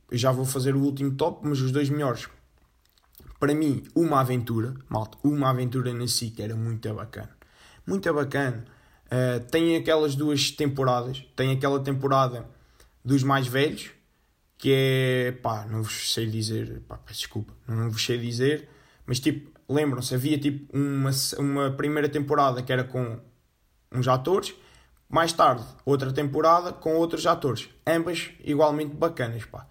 Eu 0.10 0.18
já 0.18 0.32
vou 0.32 0.46
fazer 0.46 0.76
o 0.76 0.82
último 0.82 1.16
top, 1.16 1.48
mas 1.48 1.60
os 1.62 1.72
dois 1.72 1.90
melhores. 1.90 2.28
Para 3.40 3.54
mim, 3.54 3.84
uma 3.96 4.22
aventura, 4.22 4.74
malta, 4.88 5.18
uma 5.24 5.50
aventura 5.50 5.94
na 5.94 6.08
SIC 6.08 6.40
era 6.40 6.56
muito 6.56 6.94
bacana. 6.94 7.36
Muito 7.86 8.14
bacana. 8.14 8.64
Uh, 9.08 9.44
tem 9.52 9.76
aquelas 9.76 10.16
duas 10.16 10.52
temporadas. 10.52 11.26
Tem 11.36 11.52
aquela 11.52 11.80
temporada 11.80 12.48
dos 13.04 13.24
mais 13.24 13.48
velhos, 13.48 13.92
que 14.58 14.72
é, 14.72 15.32
pá, 15.34 15.66
não 15.66 15.84
vos 15.84 16.14
sei 16.14 16.26
dizer, 16.26 16.82
pá, 16.88 17.00
desculpa, 17.08 17.54
não 17.68 17.90
vos 17.90 18.06
sei 18.06 18.18
dizer, 18.18 18.70
mas 19.06 19.20
tipo, 19.20 19.52
lembram-se, 19.68 20.16
havia 20.16 20.38
tipo 20.38 20.76
uma, 20.76 21.12
uma 21.38 21.72
primeira 21.72 22.08
temporada 22.08 22.62
que 22.62 22.72
era 22.72 22.84
com 22.84 23.20
uns 23.92 24.08
atores, 24.08 24.56
mais 25.14 25.32
tarde 25.32 25.64
outra 25.86 26.12
temporada 26.12 26.74
com 26.74 26.96
outros 26.96 27.28
atores, 27.28 27.70
ambas 27.86 28.32
igualmente 28.44 28.96
bacanas, 28.96 29.46
pá. 29.46 29.68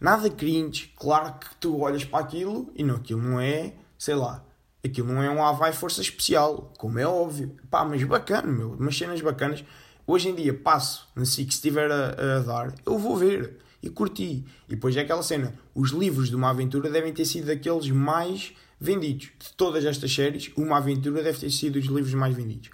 Nada 0.00 0.28
cringe, 0.28 0.92
claro 0.96 1.34
que 1.38 1.54
tu 1.60 1.78
olhas 1.78 2.02
para 2.02 2.24
aquilo 2.24 2.72
e 2.74 2.82
não, 2.82 2.96
aquilo 2.96 3.22
não 3.22 3.38
é, 3.40 3.74
sei 3.96 4.16
lá, 4.16 4.44
aquilo 4.84 5.12
não 5.12 5.22
é 5.22 5.30
um 5.30 5.44
Havaí 5.44 5.72
Força 5.72 6.00
Especial, 6.00 6.72
como 6.76 6.98
é 6.98 7.06
óbvio, 7.06 7.54
pá, 7.70 7.84
mas 7.84 8.02
bacana, 8.02 8.50
meu, 8.50 8.72
umas 8.72 8.98
cenas 8.98 9.20
bacanas. 9.20 9.64
Hoje 10.04 10.28
em 10.28 10.34
dia 10.34 10.52
passo 10.52 11.08
na 11.14 11.24
SIC, 11.24 11.52
se 11.52 11.58
estiver 11.58 11.88
a, 11.88 12.38
a 12.38 12.38
dar, 12.40 12.74
eu 12.84 12.98
vou 12.98 13.16
ver 13.16 13.58
e 13.80 13.88
curti. 13.88 14.44
E 14.68 14.74
depois 14.74 14.96
é 14.96 15.02
aquela 15.02 15.22
cena: 15.22 15.54
os 15.72 15.90
livros 15.90 16.30
de 16.30 16.34
uma 16.34 16.50
aventura 16.50 16.90
devem 16.90 17.12
ter 17.12 17.26
sido 17.26 17.46
daqueles 17.46 17.88
mais 17.90 18.54
vendidos. 18.80 19.30
De 19.38 19.52
todas 19.56 19.84
estas 19.84 20.12
séries, 20.12 20.50
uma 20.56 20.78
aventura 20.78 21.22
deve 21.22 21.38
ter 21.38 21.50
sido 21.50 21.76
os 21.78 21.84
livros 21.84 22.14
mais 22.14 22.34
vendidos. 22.34 22.70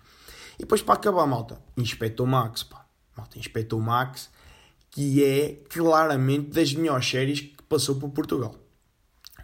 E 0.57 0.61
depois 0.61 0.83
para 0.83 0.95
acabar, 0.95 1.27
malta, 1.27 1.61
Inspector 1.77 2.27
Max, 2.27 2.63
pá. 2.63 2.87
Malta, 3.17 3.39
Inspector 3.39 3.81
Max, 3.81 4.31
que 4.91 5.25
é 5.25 5.63
claramente 5.69 6.51
das 6.51 6.75
melhores 6.75 7.09
séries 7.09 7.41
que 7.41 7.63
passou 7.69 7.97
por 7.97 8.11
Portugal. 8.11 8.55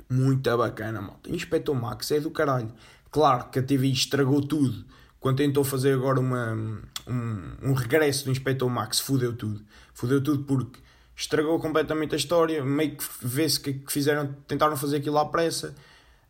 Muito 0.09 0.57
bacana, 0.57 1.01
malta. 1.01 1.31
Inspector 1.31 1.75
Max 1.75 2.11
é 2.11 2.21
do 2.21 2.31
caralho. 2.31 2.73
Claro 3.11 3.49
que 3.51 3.59
a 3.59 3.63
TV 3.63 3.89
estragou 3.89 4.41
tudo 4.41 4.85
quando 5.23 5.37
tentou 5.37 5.63
fazer 5.63 5.95
agora 5.95 6.19
uma, 6.19 6.53
um, 7.07 7.53
um 7.63 7.73
regresso 7.73 8.25
do 8.25 8.31
Inspector 8.31 8.69
Max, 8.69 8.99
fudeu 8.99 9.33
tudo. 9.33 9.65
Fudeu 9.95 10.21
tudo 10.21 10.43
porque 10.45 10.81
estragou 11.15 11.61
completamente 11.61 12.15
a 12.15 12.17
história, 12.17 12.65
meio 12.65 12.97
que 12.97 13.05
vê-se 13.23 13.61
que, 13.61 13.81
fizeram, 13.87 14.35
tentaram 14.49 14.77
fazer 14.77 14.97
aquilo 14.97 15.19
à 15.19 15.27
pressa. 15.27 15.75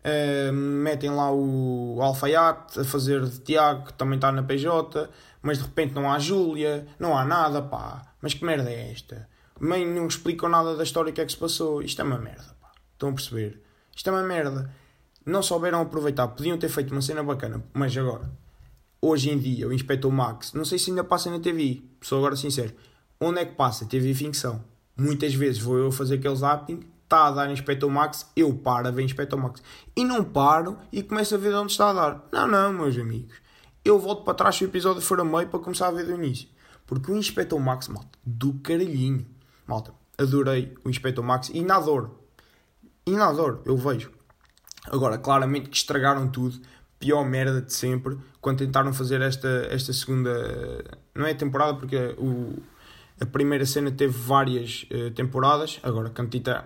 Uh, 0.05 0.53
metem 0.53 1.11
lá 1.11 1.33
o, 1.33 1.99
Alfaiate 2.01 2.81
a 2.81 2.85
fazer 2.85 3.25
de 3.25 3.39
Tiago, 3.39 3.87
que 3.87 3.95
também 3.95 4.17
está 4.17 4.33
na 4.33 4.43
PJ, 4.43 5.09
mas 5.41 5.59
de 5.59 5.65
repente 5.65 5.95
não 5.95 6.11
há 6.11 6.19
Júlia, 6.19 6.87
não 6.99 7.17
há 7.17 7.25
nada, 7.25 7.63
pá. 7.63 8.03
Mas 8.21 8.35
que 8.35 8.45
merda 8.45 8.71
é 8.71 8.91
esta? 8.91 9.29
Nem 9.61 9.87
não 9.87 10.07
explicam 10.07 10.49
nada 10.49 10.77
da 10.77 10.83
história 10.83 11.13
que 11.13 11.21
é 11.21 11.25
que 11.25 11.33
se 11.33 11.39
passou. 11.39 11.83
Isto 11.83 12.03
é 12.03 12.05
uma 12.05 12.19
merda, 12.19 12.57
pá. 12.61 12.73
Estão 12.93 13.11
a 13.11 13.13
perceber? 13.13 13.63
Isto 13.95 14.11
é 14.11 14.13
uma 14.13 14.23
merda. 14.23 14.71
Não 15.25 15.43
souberam 15.43 15.81
aproveitar, 15.81 16.27
podiam 16.29 16.59
ter 16.59 16.69
feito 16.69 16.91
uma 16.91 17.01
cena 17.01 17.23
bacana, 17.23 17.63
mas 17.73 17.97
agora, 17.97 18.29
hoje 19.01 19.31
em 19.31 19.39
dia, 19.39 19.69
o 19.69 19.73
Inspector 19.73 20.11
Max, 20.11 20.53
não 20.53 20.65
sei 20.65 20.81
se 20.81 20.91
ainda 20.91 21.05
passa 21.05 21.31
na 21.31 21.39
TV, 21.39 21.83
sou 22.01 22.19
agora 22.19 22.35
sincero. 22.35 22.75
Onde 23.21 23.39
é 23.39 23.45
que 23.45 23.55
passa? 23.55 23.87
TV 23.87 24.15
Ficção 24.15 24.65
muitas 24.97 25.35
vezes 25.35 25.61
vou 25.61 25.79
eu 25.79 25.91
fazer 25.91 26.17
aquele 26.17 26.37
zapping, 26.37 26.81
está 27.13 27.27
a 27.27 27.31
dar 27.31 27.51
Inspector 27.51 27.91
Max, 27.91 28.27
eu 28.35 28.55
paro 28.55 28.89
a 28.89 28.91
ver 28.91 29.03
Inspector 29.03 29.39
Max. 29.39 29.63
E 29.95 30.03
não 30.03 30.25
paro 30.25 30.79
e 30.91 31.03
começo 31.03 31.35
a 31.35 31.39
ver 31.39 31.51
de 31.51 31.57
onde 31.57 31.73
está 31.73 31.91
a 31.91 31.93
dar. 31.93 32.29
Não, 32.33 32.47
não, 32.47 32.73
meus 32.73 32.97
amigos. 32.97 33.37
Eu 33.85 33.99
volto 33.99 34.25
para 34.25 34.33
trás 34.33 34.57
se 34.57 34.65
o 34.65 34.69
episódio 34.69 35.03
for 35.03 35.21
a 35.21 35.25
meio 35.25 35.49
para 35.49 35.61
começar 35.61 35.89
a 35.89 35.91
ver 35.91 36.07
do 36.07 36.15
início. 36.15 36.49
Porque 36.87 37.13
o 37.13 37.17
Inspector 37.17 37.61
Max, 37.61 37.89
malta, 37.89 38.19
do 38.25 38.55
caralhinho. 38.55 39.27
Malta, 39.67 39.93
adorei 40.17 40.75
o 40.85 40.89
Inspector 40.89 41.23
Max 41.23 41.51
e 41.53 41.63
na 41.63 41.77
adoro. 41.77 42.19
E 43.05 43.11
na 43.11 43.27
adoro, 43.27 43.61
eu 43.67 43.77
vejo. 43.77 44.11
Agora, 44.87 45.19
claramente 45.19 45.69
que 45.69 45.77
estragaram 45.77 46.29
tudo. 46.29 46.59
Pior 46.99 47.25
merda 47.25 47.61
de 47.61 47.75
sempre. 47.75 48.17
Quando 48.41 48.59
tentaram 48.59 48.93
fazer 48.95 49.21
esta, 49.21 49.67
esta 49.71 49.93
segunda. 49.93 50.85
Não 51.15 51.27
é 51.27 51.35
temporada, 51.35 51.75
porque 51.75 52.15
o, 52.17 52.63
a 53.23 53.27
primeira 53.27 53.65
cena 53.65 53.89
teve 53.93 54.13
várias 54.13 54.85
uh, 54.91 55.13
temporadas, 55.13 55.79
agora 55.85 56.13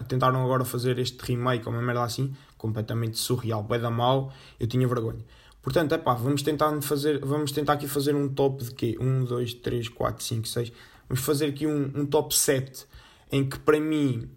tentaram 0.09 0.43
agora 0.43 0.65
fazer 0.65 0.99
este 0.99 1.19
remake, 1.23 1.69
uma 1.69 1.83
merda 1.83 2.03
assim, 2.03 2.35
completamente 2.57 3.19
surreal, 3.19 3.63
bem 3.63 3.79
da 3.79 3.91
mal, 3.91 4.33
eu 4.59 4.67
tinha 4.67 4.89
vergonha. 4.89 5.23
Portanto, 5.61 5.93
é 5.93 5.99
pá, 5.99 6.15
vamos 6.15 6.41
tentar 6.41 6.81
fazer, 6.81 7.19
vamos 7.19 7.53
tentar 7.53 7.75
aqui 7.75 7.87
fazer 7.87 8.15
um 8.15 8.27
top 8.27 8.65
de 8.65 8.71
quê? 8.71 8.97
1, 8.99 9.25
2, 9.25 9.55
3, 9.55 9.89
4, 9.91 10.25
5, 10.25 10.49
6. 10.49 10.73
Vamos 11.09 11.23
fazer 11.23 11.47
aqui 11.47 11.67
um, 11.67 11.93
um 11.95 12.07
top 12.07 12.35
7 12.35 12.87
em 13.31 13.47
que 13.47 13.59
para 13.59 13.79
mim 13.79 14.31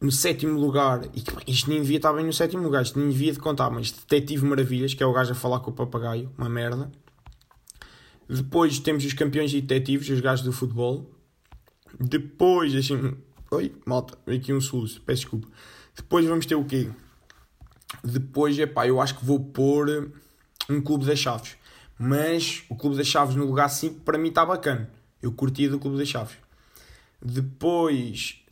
no 0.00 0.10
sétimo 0.10 0.58
lugar, 0.58 1.02
e 1.14 1.22
isto 1.46 1.70
nem 1.70 1.80
devia 1.80 1.98
estar 1.98 2.12
bem 2.12 2.24
no 2.24 2.32
sétimo 2.32 2.62
lugar, 2.62 2.82
isto 2.82 2.98
nem 2.98 3.08
devia 3.08 3.32
de 3.32 3.38
contar, 3.38 3.70
mas 3.70 3.92
Detetive 3.92 4.44
Maravilhas, 4.44 4.94
que 4.94 5.02
é 5.02 5.06
o 5.06 5.12
gajo 5.12 5.32
a 5.32 5.34
falar 5.34 5.60
com 5.60 5.70
o 5.70 5.74
papagaio, 5.74 6.30
uma 6.36 6.48
merda. 6.48 6.90
Depois 8.28 8.78
temos 8.78 9.04
os 9.04 9.12
campeões 9.12 9.52
detetives, 9.52 10.08
os 10.08 10.20
gajos 10.20 10.44
do 10.44 10.52
futebol. 10.52 11.10
Depois, 12.00 12.72
deixem 12.72 13.16
Oi, 13.54 13.72
malta, 13.86 14.18
aqui 14.26 14.52
um 14.52 14.60
soluço, 14.60 15.00
peço 15.02 15.20
desculpa. 15.20 15.46
Depois 15.94 16.26
vamos 16.26 16.44
ter 16.44 16.56
o 16.56 16.64
quê? 16.64 16.90
Depois, 18.02 18.58
é 18.58 18.66
pá, 18.66 18.84
eu 18.84 19.00
acho 19.00 19.16
que 19.16 19.24
vou 19.24 19.38
pôr 19.38 20.10
um 20.68 20.80
Clube 20.80 21.06
das 21.06 21.20
Chaves. 21.20 21.56
Mas 21.96 22.64
o 22.68 22.74
Clube 22.74 22.96
das 22.96 23.06
Chaves 23.06 23.36
no 23.36 23.44
lugar 23.44 23.68
5 23.68 24.00
para 24.00 24.18
mim 24.18 24.30
está 24.30 24.44
bacana. 24.44 24.90
Eu 25.22 25.30
curti 25.30 25.68
do 25.68 25.78
Clube 25.78 25.98
das 25.98 26.08
Chaves. 26.08 26.36
Depois 27.22 28.42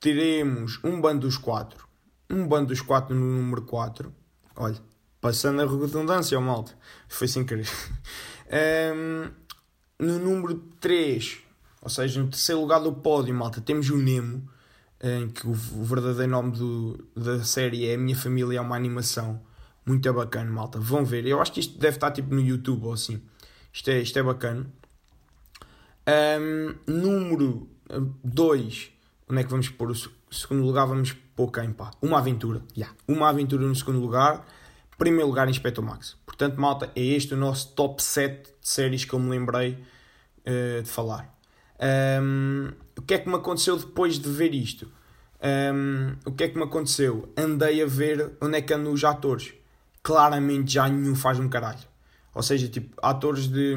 teremos 0.00 0.80
um 0.82 1.00
bando 1.00 1.20
dos 1.20 1.36
4. 1.36 1.86
Um 2.28 2.48
bando 2.48 2.68
dos 2.68 2.80
4 2.80 3.14
no 3.14 3.24
número 3.24 3.62
4. 3.62 4.12
Olha, 4.56 4.80
passando 5.20 5.62
a 5.62 5.66
redundância, 5.66 6.40
malta. 6.40 6.76
Foi 7.06 7.28
sem 7.28 7.44
querer. 7.44 7.68
Um, 8.52 9.30
no 9.98 10.18
número 10.18 10.56
3, 10.80 11.38
ou 11.80 11.88
seja, 11.88 12.20
no 12.20 12.28
terceiro 12.28 12.60
lugar 12.60 12.80
do 12.80 12.92
pódio, 12.92 13.34
malta, 13.34 13.60
temos 13.60 13.88
o 13.88 13.96
Nemo, 13.96 14.46
em 15.02 15.28
que 15.28 15.46
o, 15.46 15.52
verdadeiro 15.52 16.30
nome 16.30 16.52
do, 16.52 17.08
da 17.16 17.42
série 17.42 17.86
é 17.86 17.94
A 17.94 17.98
Minha 17.98 18.16
Família 18.16 18.58
é 18.58 18.60
uma 18.60 18.76
Animação. 18.76 19.40
Muito 19.84 20.12
bacana, 20.12 20.48
malta. 20.50 20.78
Vão 20.78 21.04
ver. 21.04 21.26
Eu 21.26 21.40
acho 21.40 21.52
que 21.52 21.60
isto 21.60 21.76
deve 21.76 21.96
estar 21.96 22.12
tipo 22.12 22.32
no 22.32 22.40
YouTube 22.40 22.84
ou 22.84 22.92
assim. 22.92 23.20
Isto 23.72 23.90
é, 23.90 24.00
isto 24.00 24.16
é 24.16 24.22
bacana. 24.22 24.66
Um, 26.06 26.74
número 26.86 27.68
2, 28.22 28.90
onde 29.28 29.40
é 29.40 29.44
que 29.44 29.50
vamos 29.50 29.68
pôr 29.70 29.90
o 29.90 29.94
segundo 30.32 30.62
lugar? 30.64 30.86
Vamos 30.86 31.12
pôr 31.34 31.50
quem, 31.50 31.72
pá? 31.72 31.90
Uma 32.00 32.18
aventura. 32.18 32.62
Yeah. 32.76 32.96
Uma 33.08 33.28
aventura 33.28 33.66
no 33.66 33.74
segundo 33.74 33.98
lugar. 33.98 34.46
Primeiro 35.02 35.26
lugar, 35.26 35.48
Inspector 35.48 35.84
Max. 35.84 36.16
Portanto, 36.24 36.60
malta, 36.60 36.88
é 36.94 37.02
este 37.02 37.34
o 37.34 37.36
nosso 37.36 37.72
top 37.74 38.00
7 38.00 38.52
de 38.60 38.68
séries 38.68 39.04
que 39.04 39.12
eu 39.12 39.18
me 39.18 39.30
lembrei 39.30 39.76
uh, 40.46 40.80
de 40.80 40.88
falar. 40.88 41.28
Um, 42.22 42.70
o 42.96 43.02
que 43.02 43.14
é 43.14 43.18
que 43.18 43.28
me 43.28 43.34
aconteceu 43.34 43.76
depois 43.76 44.16
de 44.16 44.30
ver 44.30 44.54
isto? 44.54 44.88
Um, 45.74 46.14
o 46.24 46.30
que 46.30 46.44
é 46.44 46.48
que 46.48 46.56
me 46.56 46.62
aconteceu? 46.62 47.28
Andei 47.36 47.82
a 47.82 47.86
ver 47.86 48.30
onde 48.40 48.58
é 48.58 48.62
que 48.62 48.72
andam 48.72 48.92
os 48.92 49.02
atores. 49.02 49.52
Claramente 50.04 50.74
já 50.74 50.88
nenhum 50.88 51.16
faz 51.16 51.40
um 51.40 51.48
caralho. 51.48 51.82
Ou 52.32 52.42
seja, 52.44 52.68
tipo, 52.68 52.94
atores 53.02 53.48
de. 53.48 53.74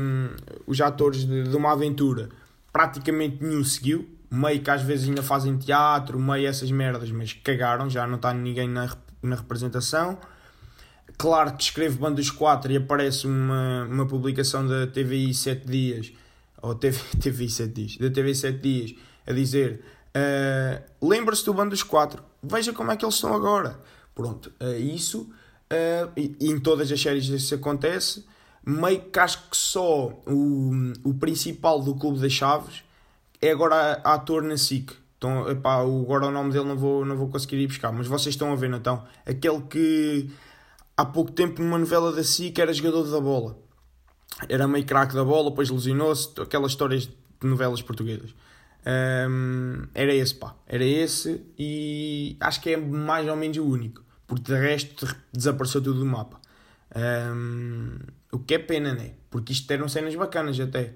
Os 0.67 0.79
atores 0.79 1.25
de, 1.25 1.41
de 1.41 1.57
uma 1.57 1.71
aventura 1.71 2.29
praticamente 2.71 3.43
nenhum 3.43 3.63
seguiu. 3.63 4.07
Meio 4.29 4.61
que 4.61 4.69
às 4.69 4.83
vezes 4.83 5.09
ainda 5.09 5.23
fazem 5.23 5.57
teatro, 5.57 6.19
meio 6.19 6.47
essas 6.47 6.69
merdas, 6.69 7.09
mas 7.09 7.33
cagaram, 7.33 7.89
já 7.89 8.05
não 8.05 8.17
está 8.17 8.31
ninguém 8.31 8.69
na, 8.69 8.95
na 9.23 9.35
representação. 9.37 10.19
Claro 11.17 11.55
que 11.55 11.63
escrevo 11.63 11.99
Bandas 11.99 12.29
4 12.29 12.71
e 12.71 12.77
aparece 12.77 13.25
uma, 13.25 13.85
uma 13.85 14.05
publicação 14.05 14.67
da 14.67 14.87
TVI 14.87 15.33
7 15.33 15.65
dias, 15.65 16.11
ou 16.61 16.75
TV, 16.75 16.99
TVI 17.19 17.49
7 17.49 17.73
dias, 17.73 17.97
da 17.97 18.09
TV 18.09 18.35
7 18.35 18.59
dias, 18.59 18.95
a 19.25 19.31
dizer 19.31 19.81
uh, 20.15 21.07
lembra-se 21.07 21.45
do 21.45 21.53
Bandas 21.53 21.83
4, 21.83 22.21
veja 22.43 22.73
como 22.73 22.91
é 22.91 22.97
que 22.97 23.05
eles 23.05 23.15
estão 23.15 23.33
agora. 23.33 23.79
Pronto, 24.13 24.51
uh, 24.59 24.73
isso, 24.73 25.21
uh, 25.71 26.11
e, 26.17 26.35
e, 26.39 26.51
em 26.51 26.59
todas 26.59 26.91
as 26.91 26.99
séries 26.99 27.25
isso 27.25 27.55
acontece, 27.55 28.25
meio 28.65 29.01
que 29.01 29.19
acho 29.19 29.49
que 29.49 29.55
só 29.57 30.07
o, 30.25 30.71
o 31.03 31.13
principal 31.13 31.81
do 31.81 31.95
Clube 31.95 32.19
das 32.19 32.31
Chaves 32.31 32.83
é 33.41 33.51
agora 33.51 34.01
ator 34.03 34.41
na 34.41 34.57
SIC. 34.57 34.91
Então, 35.17 35.49
epá, 35.49 35.75
agora 35.75 36.27
o 36.27 36.31
nome 36.31 36.51
dele 36.51 36.65
não 36.65 36.77
vou, 36.77 37.05
não 37.05 37.15
vou 37.15 37.29
conseguir 37.29 37.57
ir 37.57 37.67
buscar, 37.67 37.91
mas 37.91 38.07
vocês 38.07 38.33
estão 38.33 38.51
a 38.51 38.55
ver, 38.55 38.71
então, 38.71 39.03
aquele 39.25 39.61
que 39.61 40.29
há 40.97 41.05
pouco 41.05 41.31
tempo 41.31 41.61
numa 41.61 41.77
novela 41.77 42.11
da 42.11 42.23
SIC 42.23 42.57
era 42.59 42.73
jogador 42.73 43.03
da 43.03 43.19
bola. 43.19 43.57
era 44.49 44.67
meio 44.67 44.85
craque 44.85 45.15
da 45.15 45.23
bola, 45.23 45.49
depois 45.49 45.69
lesionou-se, 45.69 46.29
aquelas 46.41 46.71
histórias 46.71 47.03
de 47.05 47.13
novelas 47.47 47.81
portuguesas. 47.81 48.33
Um, 48.85 49.87
era 49.93 50.13
esse, 50.13 50.35
pá. 50.35 50.55
Era 50.67 50.83
esse 50.83 51.41
e 51.57 52.37
acho 52.39 52.61
que 52.61 52.71
é 52.71 52.77
mais 52.77 53.27
ou 53.27 53.35
menos 53.35 53.57
o 53.57 53.65
único. 53.65 54.03
Porque 54.27 54.51
de 54.51 54.59
resto 54.59 55.07
desapareceu 55.33 55.81
tudo 55.81 55.99
do 55.99 56.05
mapa. 56.05 56.39
Um, 56.95 57.97
o 58.31 58.39
que 58.39 58.55
é 58.55 58.59
pena, 58.59 58.93
né? 58.93 59.13
Porque 59.29 59.53
isto 59.53 59.69
eram 59.71 59.87
cenas 59.87 60.15
bacanas 60.15 60.59
até. 60.59 60.95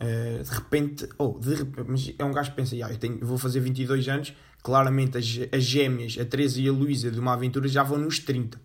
Uh, 0.00 0.42
de 0.42 0.50
repente, 0.50 1.08
oh, 1.18 1.38
de 1.40 1.54
repente, 1.54 2.14
é 2.18 2.24
um 2.24 2.32
gajo 2.32 2.50
que 2.50 2.56
pensa, 2.56 2.76
ah, 2.76 2.90
eu, 2.90 2.98
tenho, 2.98 3.18
vou 3.24 3.36
fazer 3.36 3.58
22 3.58 4.08
anos, 4.08 4.32
claramente 4.62 5.18
as, 5.18 5.26
as 5.52 5.64
gêmeas, 5.64 6.16
a 6.20 6.24
Teresa 6.24 6.60
e 6.60 6.68
a 6.68 6.72
Luísa 6.72 7.10
de 7.10 7.18
uma 7.18 7.32
aventura 7.32 7.66
já 7.66 7.82
vão 7.82 7.98
nos 7.98 8.20
30. 8.20 8.60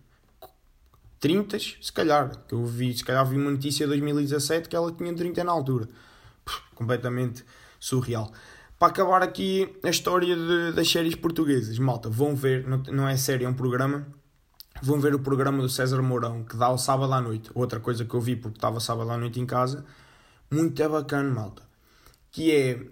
30, 1.24 1.58
se 1.58 1.90
calhar, 1.90 2.44
que 2.46 2.54
eu 2.54 2.66
vi, 2.66 2.94
se 2.94 3.02
calhar 3.02 3.24
vi 3.26 3.38
uma 3.38 3.50
notícia 3.50 3.86
de 3.86 3.88
2017 3.92 4.68
que 4.68 4.76
ela 4.76 4.92
tinha 4.92 5.14
30 5.14 5.42
na 5.42 5.52
altura. 5.52 5.88
Puxa, 6.44 6.60
completamente 6.74 7.42
surreal. 7.80 8.30
Para 8.78 8.88
acabar 8.88 9.22
aqui 9.22 9.74
a 9.82 9.88
história 9.88 10.36
de, 10.36 10.72
das 10.72 10.86
séries 10.86 11.14
portuguesas, 11.14 11.78
malta, 11.78 12.10
vão 12.10 12.36
ver, 12.36 12.66
não, 12.92 13.08
é 13.08 13.16
série, 13.16 13.46
é 13.46 13.48
um 13.48 13.54
programa. 13.54 14.06
Vão 14.82 15.00
ver 15.00 15.14
o 15.14 15.18
programa 15.18 15.62
do 15.62 15.68
César 15.70 16.02
Mourão 16.02 16.44
que 16.44 16.58
dá 16.58 16.66
ao 16.66 16.76
sábado 16.76 17.14
à 17.14 17.22
noite. 17.22 17.50
Outra 17.54 17.80
coisa 17.80 18.04
que 18.04 18.12
eu 18.12 18.20
vi 18.20 18.36
porque 18.36 18.58
estava 18.58 18.78
sábado 18.78 19.10
à 19.10 19.16
noite 19.16 19.40
em 19.40 19.46
casa. 19.46 19.82
Muito 20.50 20.86
bacana, 20.90 21.30
malta. 21.30 21.62
Que 22.30 22.54
é. 22.54 22.86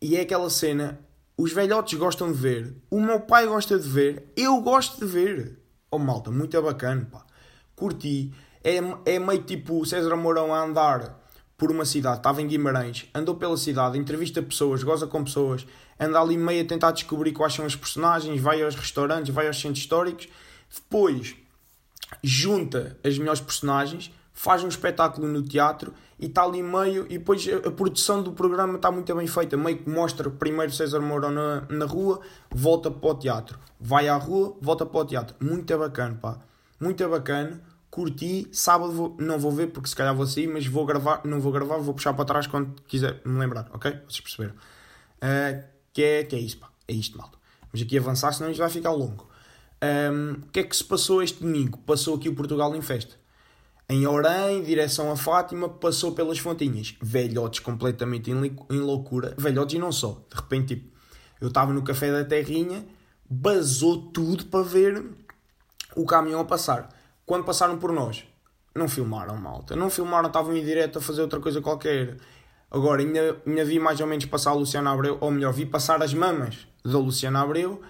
E 0.00 0.14
é 0.14 0.20
aquela 0.20 0.48
cena. 0.50 1.00
Os 1.36 1.52
velhotes 1.52 1.98
gostam 1.98 2.30
de 2.30 2.38
ver. 2.38 2.76
O 2.88 3.00
meu 3.00 3.18
pai 3.18 3.44
gosta 3.44 3.76
de 3.76 3.88
ver. 3.88 4.32
Eu 4.36 4.60
gosto 4.60 5.04
de 5.04 5.06
ver. 5.12 5.58
Oh, 5.90 5.98
malta, 5.98 6.30
muito 6.30 6.62
bacana, 6.62 7.08
pá. 7.10 7.26
Curti. 7.82 8.32
É, 8.62 8.76
é 9.16 9.18
meio 9.18 9.42
tipo 9.42 9.84
César 9.84 10.14
Mourão 10.14 10.54
a 10.54 10.62
andar 10.62 11.18
por 11.58 11.72
uma 11.72 11.84
cidade, 11.84 12.18
estava 12.18 12.40
em 12.40 12.46
Guimarães, 12.46 13.08
andou 13.12 13.34
pela 13.34 13.56
cidade, 13.56 13.98
entrevista 13.98 14.40
pessoas, 14.40 14.82
goza 14.82 15.06
com 15.06 15.22
pessoas, 15.22 15.66
anda 15.98 16.20
ali 16.20 16.36
meio 16.36 16.64
a 16.64 16.66
tentar 16.66 16.90
descobrir 16.92 17.32
quais 17.32 17.54
são 17.54 17.64
os 17.64 17.76
personagens, 17.76 18.40
vai 18.40 18.62
aos 18.62 18.74
restaurantes, 18.74 19.32
vai 19.32 19.46
aos 19.46 19.60
centros 19.60 19.78
históricos, 19.78 20.28
depois 20.72 21.36
junta 22.22 22.96
as 23.04 23.16
melhores 23.18 23.40
personagens, 23.40 24.12
faz 24.32 24.64
um 24.64 24.68
espetáculo 24.68 25.28
no 25.28 25.42
teatro 25.42 25.92
e 26.18 26.26
está 26.26 26.42
ali 26.42 26.62
meio, 26.62 27.06
e 27.06 27.18
depois 27.18 27.46
a, 27.48 27.68
a, 27.68 27.70
produção 27.70 28.22
do 28.22 28.32
programa 28.32 28.74
está 28.76 28.90
muito 28.90 29.14
bem 29.14 29.26
feita, 29.26 29.56
meio 29.56 29.78
que 29.78 29.88
mostra 29.88 30.30
primeiro 30.30 30.72
César 30.72 31.00
Mourão 31.00 31.30
na, 31.30 31.60
na 31.68 31.84
rua, 31.84 32.20
volta 32.50 32.90
para 32.90 33.10
o 33.10 33.14
teatro, 33.14 33.58
vai 33.80 34.08
à 34.08 34.16
rua, 34.16 34.56
volta 34.60 34.84
para 34.84 35.00
o 35.00 35.04
teatro, 35.04 35.36
muito 35.40 35.78
bacana, 35.78 36.18
pá, 36.20 36.38
muito 36.80 37.08
bacana 37.08 37.71
curti, 37.92 38.48
sábado 38.50 38.90
vou, 38.90 39.16
não 39.20 39.38
vou 39.38 39.52
ver 39.52 39.66
porque 39.66 39.86
se 39.86 39.94
calhar 39.94 40.16
vou 40.16 40.26
sair, 40.26 40.46
mas 40.46 40.66
vou 40.66 40.86
gravar, 40.86 41.20
não 41.26 41.38
vou 41.38 41.52
gravar, 41.52 41.76
vou 41.76 41.92
puxar 41.92 42.14
para 42.14 42.24
trás 42.24 42.46
quando 42.46 42.74
quiser 42.88 43.20
me 43.22 43.38
lembrar, 43.38 43.68
ok? 43.70 43.92
Vocês 44.08 44.20
perceberam? 44.20 44.54
Uh, 44.54 45.62
que, 45.92 46.02
é, 46.02 46.24
que 46.24 46.34
é 46.34 46.38
isso, 46.38 46.56
pá. 46.56 46.70
É 46.88 46.94
isto, 46.94 47.18
malta. 47.18 47.36
Vamos 47.70 47.86
aqui 47.86 47.98
avançar, 47.98 48.32
senão 48.32 48.50
isto 48.50 48.60
vai 48.60 48.70
ficar 48.70 48.92
longo. 48.92 49.28
Um, 49.82 50.32
o 50.32 50.50
que 50.50 50.60
é 50.60 50.62
que 50.62 50.74
se 50.74 50.82
passou 50.82 51.22
este 51.22 51.42
domingo? 51.42 51.76
Passou 51.78 52.16
aqui 52.16 52.30
o 52.30 52.34
Portugal 52.34 52.74
em 52.74 52.80
festa. 52.80 53.14
Em 53.90 54.06
Orém, 54.06 54.62
direção 54.62 55.12
a 55.12 55.16
Fátima, 55.16 55.68
passou 55.68 56.12
pelas 56.12 56.38
Fontinhas. 56.38 56.96
Velhotes 56.98 57.60
completamente 57.60 58.30
em, 58.30 58.56
em 58.70 58.78
loucura. 58.78 59.34
Velhotes 59.36 59.74
e 59.74 59.78
não 59.78 59.92
só. 59.92 60.24
De 60.30 60.36
repente, 60.36 60.76
tipo, 60.76 60.88
eu 61.42 61.48
estava 61.48 61.74
no 61.74 61.82
café 61.82 62.10
da 62.10 62.24
Terrinha, 62.24 62.86
basou 63.28 64.10
tudo 64.12 64.46
para 64.46 64.64
ver 64.64 65.04
o 65.94 66.06
caminhão 66.06 66.40
a 66.40 66.44
passar 66.46 67.01
quando 67.24 67.44
passaram 67.44 67.78
por 67.78 67.92
nós, 67.92 68.24
não 68.74 68.88
filmaram, 68.88 69.36
malta. 69.36 69.76
Não 69.76 69.90
filmaram, 69.90 70.28
estavam 70.28 70.56
em 70.56 70.64
direto 70.64 70.98
a 70.98 71.02
fazer 71.02 71.22
outra 71.22 71.40
coisa 71.40 71.60
qualquer. 71.60 72.16
Agora, 72.70 73.02
ainda, 73.02 73.36
ainda 73.46 73.64
vi 73.64 73.78
mais 73.78 74.00
ou 74.00 74.06
menos 74.06 74.24
passar 74.24 74.50
a 74.50 74.54
Luciana 74.54 74.92
Abreu, 74.92 75.18
ou 75.20 75.30
melhor, 75.30 75.52
vi 75.52 75.66
passar 75.66 76.02
as 76.02 76.14
mamas 76.14 76.66
da 76.84 76.98
Luciana 76.98 77.42
Abreu 77.42 77.82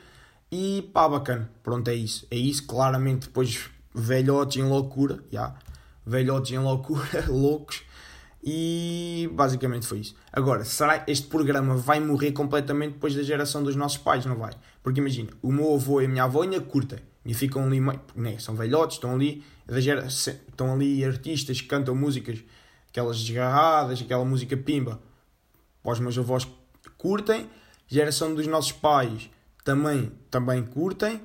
e 0.50 0.90
pá, 0.92 1.08
bacana. 1.08 1.48
Pronto, 1.62 1.88
é 1.88 1.94
isso. 1.94 2.26
É 2.30 2.36
isso, 2.36 2.66
claramente, 2.66 3.28
depois 3.28 3.70
velhotes 3.94 4.56
em 4.56 4.64
loucura, 4.64 5.22
já. 5.30 5.40
Yeah. 5.40 5.58
Velhotes 6.04 6.50
em 6.50 6.58
loucura, 6.58 7.26
loucos. 7.30 7.82
E 8.44 9.30
basicamente 9.32 9.86
foi 9.86 10.00
isso. 10.00 10.16
Agora, 10.32 10.64
será 10.64 11.04
este 11.06 11.28
programa 11.28 11.76
vai 11.76 12.00
morrer 12.00 12.32
completamente 12.32 12.94
depois 12.94 13.14
da 13.14 13.22
geração 13.22 13.62
dos 13.62 13.76
nossos 13.76 13.98
pais? 13.98 14.26
Não 14.26 14.34
vai? 14.34 14.52
Porque 14.82 14.98
imagina, 14.98 15.30
o 15.40 15.52
meu 15.52 15.74
avô 15.74 16.00
e 16.00 16.06
a 16.06 16.08
minha 16.08 16.24
avó 16.24 16.42
ainda 16.42 16.60
curtem 16.60 16.98
e 17.24 17.34
ficam 17.34 17.64
ali, 17.64 17.80
né, 18.14 18.38
são 18.38 18.54
velhotes, 18.54 18.96
estão 18.96 19.14
ali, 19.14 19.44
estão 19.68 20.72
ali 20.72 21.04
artistas 21.04 21.60
que 21.60 21.68
cantam 21.68 21.94
músicas, 21.94 22.42
aquelas 22.88 23.22
desgarradas, 23.22 24.00
aquela 24.00 24.24
música 24.24 24.56
pimba, 24.56 25.00
os 25.84 26.00
meus 26.00 26.18
avós 26.18 26.46
curtem, 26.98 27.48
geração 27.86 28.34
dos 28.34 28.46
nossos 28.46 28.72
pais 28.72 29.30
também, 29.64 30.12
também 30.30 30.62
curtem. 30.62 31.20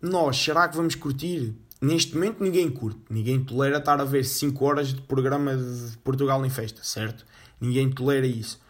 Nós, 0.00 0.36
será 0.36 0.68
que 0.68 0.76
vamos 0.76 0.94
curtir? 0.94 1.54
Neste 1.80 2.14
momento 2.14 2.42
ninguém 2.42 2.70
curte, 2.70 3.00
ninguém 3.10 3.42
tolera 3.42 3.78
estar 3.78 4.00
a 4.00 4.04
ver 4.04 4.24
5 4.24 4.64
horas 4.64 4.94
de 4.94 5.02
programa 5.02 5.56
de 5.56 5.96
Portugal 5.98 6.44
em 6.44 6.50
festa, 6.50 6.82
certo? 6.82 7.26
Ninguém 7.60 7.90
tolera 7.90 8.26
isso. 8.26 8.60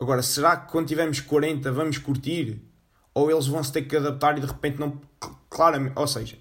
Agora, 0.00 0.22
será 0.22 0.56
que 0.56 0.70
quando 0.70 0.88
tivermos 0.88 1.20
40 1.20 1.70
vamos 1.72 1.98
curtir? 1.98 2.60
Ou 3.20 3.30
eles 3.30 3.46
vão 3.46 3.62
se 3.62 3.70
ter 3.70 3.82
que 3.82 3.96
adaptar 3.96 4.38
e 4.38 4.40
de 4.40 4.46
repente 4.46 4.80
não 4.80 4.98
claramente, 5.50 5.92
ou 5.94 6.06
seja, 6.06 6.38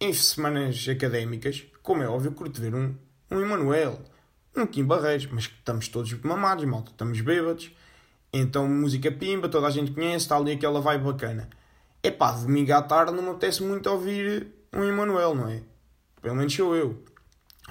em 0.00 0.12
semanas 0.12 0.86
académicas, 0.88 1.64
como 1.82 2.02
é 2.02 2.08
óbvio, 2.08 2.30
curto 2.30 2.60
ver 2.60 2.72
um, 2.72 2.94
um 3.28 3.40
Emanuel, 3.40 3.98
um 4.54 4.64
Kim 4.66 4.84
Barreiros, 4.84 5.26
mas 5.32 5.44
estamos 5.44 5.88
todos 5.88 6.12
mamados, 6.22 6.64
malta, 6.64 6.92
estamos 6.92 7.20
bêbados, 7.20 7.72
então 8.32 8.68
música 8.68 9.10
pimba, 9.10 9.48
toda 9.48 9.66
a 9.66 9.70
gente 9.70 9.90
conhece, 9.90 10.24
está 10.24 10.36
ali 10.36 10.52
aquela 10.52 10.80
vibe 10.80 11.04
bacana. 11.04 11.48
É 12.04 12.10
pá, 12.10 12.30
domingo 12.30 12.72
à 12.72 12.82
tarde 12.82 13.12
não 13.12 13.22
me 13.22 13.30
apetece 13.30 13.64
muito 13.64 13.90
ouvir 13.90 14.46
um 14.72 14.84
Emanuel, 14.84 15.34
não 15.34 15.48
é? 15.48 15.62
Pelo 16.22 16.36
menos 16.36 16.54
sou 16.54 16.76
eu. 16.76 17.02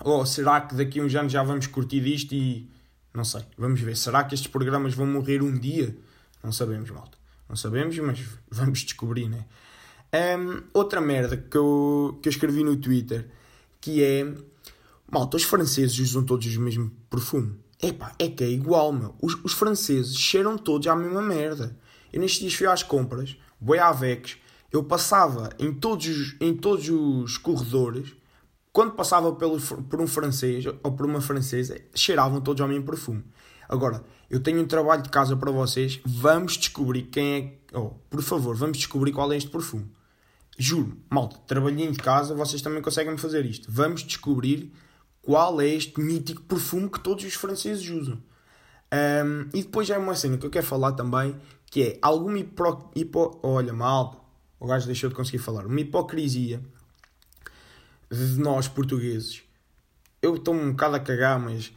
Ou 0.04 0.26
será 0.26 0.60
que 0.60 0.76
daqui 0.76 1.00
a 1.00 1.04
uns 1.04 1.16
anos 1.16 1.32
já 1.32 1.42
vamos 1.42 1.68
curtir 1.68 2.02
disto 2.02 2.34
e. 2.34 2.70
Não 3.14 3.24
sei, 3.24 3.44
vamos 3.58 3.80
ver. 3.80 3.96
Será 3.96 4.26
que 4.26 4.36
estes 4.36 4.52
programas 4.52 4.94
vão 4.94 5.08
morrer 5.08 5.42
um 5.42 5.58
dia? 5.58 5.96
Não 6.44 6.52
sabemos, 6.52 6.90
malta. 6.90 7.15
Não 7.48 7.56
sabemos, 7.56 7.98
mas 8.00 8.20
vamos 8.50 8.80
descobrir, 8.80 9.30
né? 9.30 9.46
Um, 10.14 10.64
outra 10.74 11.02
merda 11.02 11.36
que 11.36 11.58
eu, 11.58 12.18
que 12.22 12.30
eu 12.30 12.32
escrevi 12.32 12.64
no 12.64 12.78
Twitter 12.78 13.30
que 13.82 14.02
é 14.02 14.34
malta, 15.12 15.38
os 15.38 15.44
franceses 15.44 16.00
usam 16.00 16.24
todos 16.24 16.58
o 16.58 16.62
mesmo 16.62 16.92
perfume. 17.10 17.56
Epá, 17.82 18.16
é 18.18 18.28
que 18.28 18.44
é 18.44 18.50
igual, 18.50 18.92
meu. 18.92 19.14
Os, 19.22 19.36
os 19.44 19.54
franceses 19.54 20.18
cheiram 20.18 20.58
todos 20.58 20.88
à 20.88 20.96
mesma 20.96 21.22
merda. 21.22 21.78
Eu 22.12 22.20
nestes 22.20 22.40
dias 22.40 22.54
fui 22.56 22.66
às 22.66 22.82
compras, 22.82 23.38
boi 23.60 23.78
à 23.78 23.92
Vex, 23.92 24.38
eu 24.72 24.84
passava 24.84 25.50
em 25.60 25.72
todos, 25.74 26.08
os, 26.08 26.36
em 26.42 26.56
todos 26.56 26.90
os 26.90 27.38
corredores, 27.38 28.16
quando 28.74 28.94
passava 28.94 29.32
pelo, 29.34 29.60
por 29.62 30.02
um 30.02 30.08
francês 30.08 30.66
ou 30.66 30.92
por 30.92 31.06
uma 31.06 31.22
francesa, 31.22 31.80
cheiravam 31.94 32.42
todos 32.42 32.60
ao 32.62 32.68
mesmo 32.68 32.86
perfume. 32.86 33.24
Agora, 33.68 34.04
eu 34.30 34.40
tenho 34.40 34.62
um 34.62 34.66
trabalho 34.66 35.02
de 35.02 35.10
casa 35.10 35.36
para 35.36 35.52
vocês, 35.52 36.00
vamos 36.06 36.58
descobrir 36.58 37.04
quem 37.04 37.60
é. 37.72 37.78
Oh, 37.78 37.92
por 38.10 38.22
favor, 38.22 38.56
vamos 38.56 38.78
descobrir 38.78 39.12
qual 39.12 39.32
é 39.32 39.38
este 39.38 39.50
perfume. 39.50 39.92
Juro, 40.58 40.98
malta, 41.10 41.38
trabalhinho 41.46 41.92
de 41.92 42.00
casa, 42.00 42.34
vocês 42.34 42.62
também 42.62 42.82
conseguem 42.82 43.18
fazer 43.18 43.46
isto. 43.46 43.70
Vamos 43.70 44.04
descobrir 44.04 44.72
qual 45.22 45.60
é 45.60 45.68
este 45.68 46.00
mítico 46.00 46.44
perfume 46.44 46.90
que 46.90 47.00
todos 47.00 47.26
os 47.26 47.34
franceses 47.34 47.90
usam. 47.90 48.22
Um, 48.94 49.50
e 49.54 49.64
depois 49.64 49.88
já 49.88 49.96
é 49.96 49.98
uma 49.98 50.16
cena 50.16 50.38
que 50.38 50.46
eu 50.46 50.50
quero 50.50 50.66
falar 50.66 50.94
também, 50.94 51.36
que 51.66 51.82
é 51.84 52.00
alguma 52.02 52.38
hipo... 52.38 52.92
hipo... 52.96 53.40
Olha, 53.44 53.74
malta, 53.74 54.18
o 54.60 54.68
gajo 54.68 54.86
deixou 54.86 55.10
de 55.10 55.16
conseguir 55.16 55.40
falar. 55.40 55.66
Uma 55.66 55.82
hipocrisia 55.82 56.62
de 58.10 58.40
nós, 58.40 58.68
portugueses. 58.68 59.42
Eu 60.22 60.36
estou 60.36 60.54
um 60.54 60.72
bocado 60.72 60.96
a 60.96 61.00
cagar, 61.00 61.40
mas... 61.40 61.74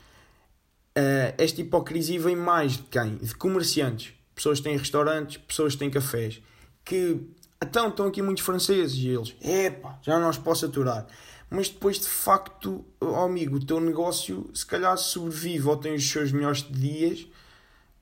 Uh, 0.98 1.34
esta 1.38 1.60
hipocrisia 1.60 2.18
vem 2.18 2.34
mais 2.34 2.72
de 2.72 2.82
quem? 2.84 3.16
De 3.16 3.32
comerciantes. 3.34 4.12
Pessoas 4.34 4.58
que 4.58 4.64
têm 4.64 4.76
restaurantes, 4.76 5.36
pessoas 5.36 5.74
que 5.74 5.78
têm 5.78 5.90
cafés. 5.90 6.42
Que 6.84 7.20
então, 7.62 7.88
estão 7.88 8.06
aqui 8.06 8.22
muitos 8.22 8.44
franceses 8.44 8.96
e 8.96 9.08
eles, 9.08 9.34
epá, 9.40 9.98
já 10.02 10.18
não 10.18 10.30
os 10.30 10.38
posso 10.38 10.66
aturar. 10.66 11.06
Mas 11.50 11.68
depois, 11.68 11.98
de 11.98 12.08
facto, 12.08 12.84
oh 13.00 13.16
amigo, 13.16 13.56
o 13.56 13.64
teu 13.64 13.80
negócio 13.80 14.48
se 14.54 14.64
calhar 14.64 14.96
sobrevive 14.96 15.68
ou 15.68 15.76
tem 15.76 15.94
os 15.94 16.08
seus 16.08 16.30
melhores 16.30 16.64
dias 16.68 17.26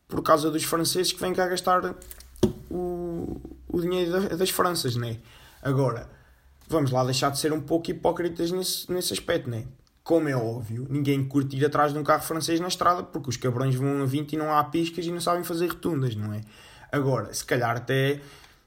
por 0.09 0.23
causa 0.23 0.51
dos 0.51 0.65
franceses 0.65 1.13
que 1.13 1.21
vêm 1.21 1.33
cá 1.33 1.47
gastar 1.47 1.95
o, 2.71 3.41
o 3.69 3.81
dinheiro 3.81 4.37
das 4.37 4.51
Franças, 4.51 4.97
né? 4.97 5.19
Agora, 5.63 6.09
vamos 6.69 6.91
lá 6.91 7.05
deixar 7.05 7.31
de 7.31 7.39
ser 7.39 7.53
um 7.53 7.61
pouco 7.61 7.91
hipócritas 7.91 8.51
nesse, 8.51 8.91
nesse 8.93 9.13
aspecto, 9.13 9.49
né? 9.49 9.67
Como 10.07 10.29
é 10.29 10.37
óbvio, 10.37 10.87
ninguém 10.89 11.25
curte 11.25 11.57
ir 11.57 11.65
atrás 11.67 11.93
de 11.93 11.99
um 11.99 12.05
carro 12.05 12.23
francês 12.23 12.61
na 12.61 12.69
estrada 12.69 13.03
porque 13.03 13.29
os 13.29 13.37
cabrões 13.37 13.75
vão 13.75 14.03
a 14.03 14.07
20 14.07 14.35
e 14.35 14.37
não 14.37 14.57
há 14.57 14.63
piscas 14.63 15.05
e 15.05 15.11
não 15.11 15.21
sabem 15.21 15.43
fazer 15.43 15.67
rotundas, 15.67 16.15
não 16.15 16.33
é? 16.33 16.43
Agora, 16.93 17.35
se 17.35 17.45
calhar 17.45 17.77
até 17.77 18.21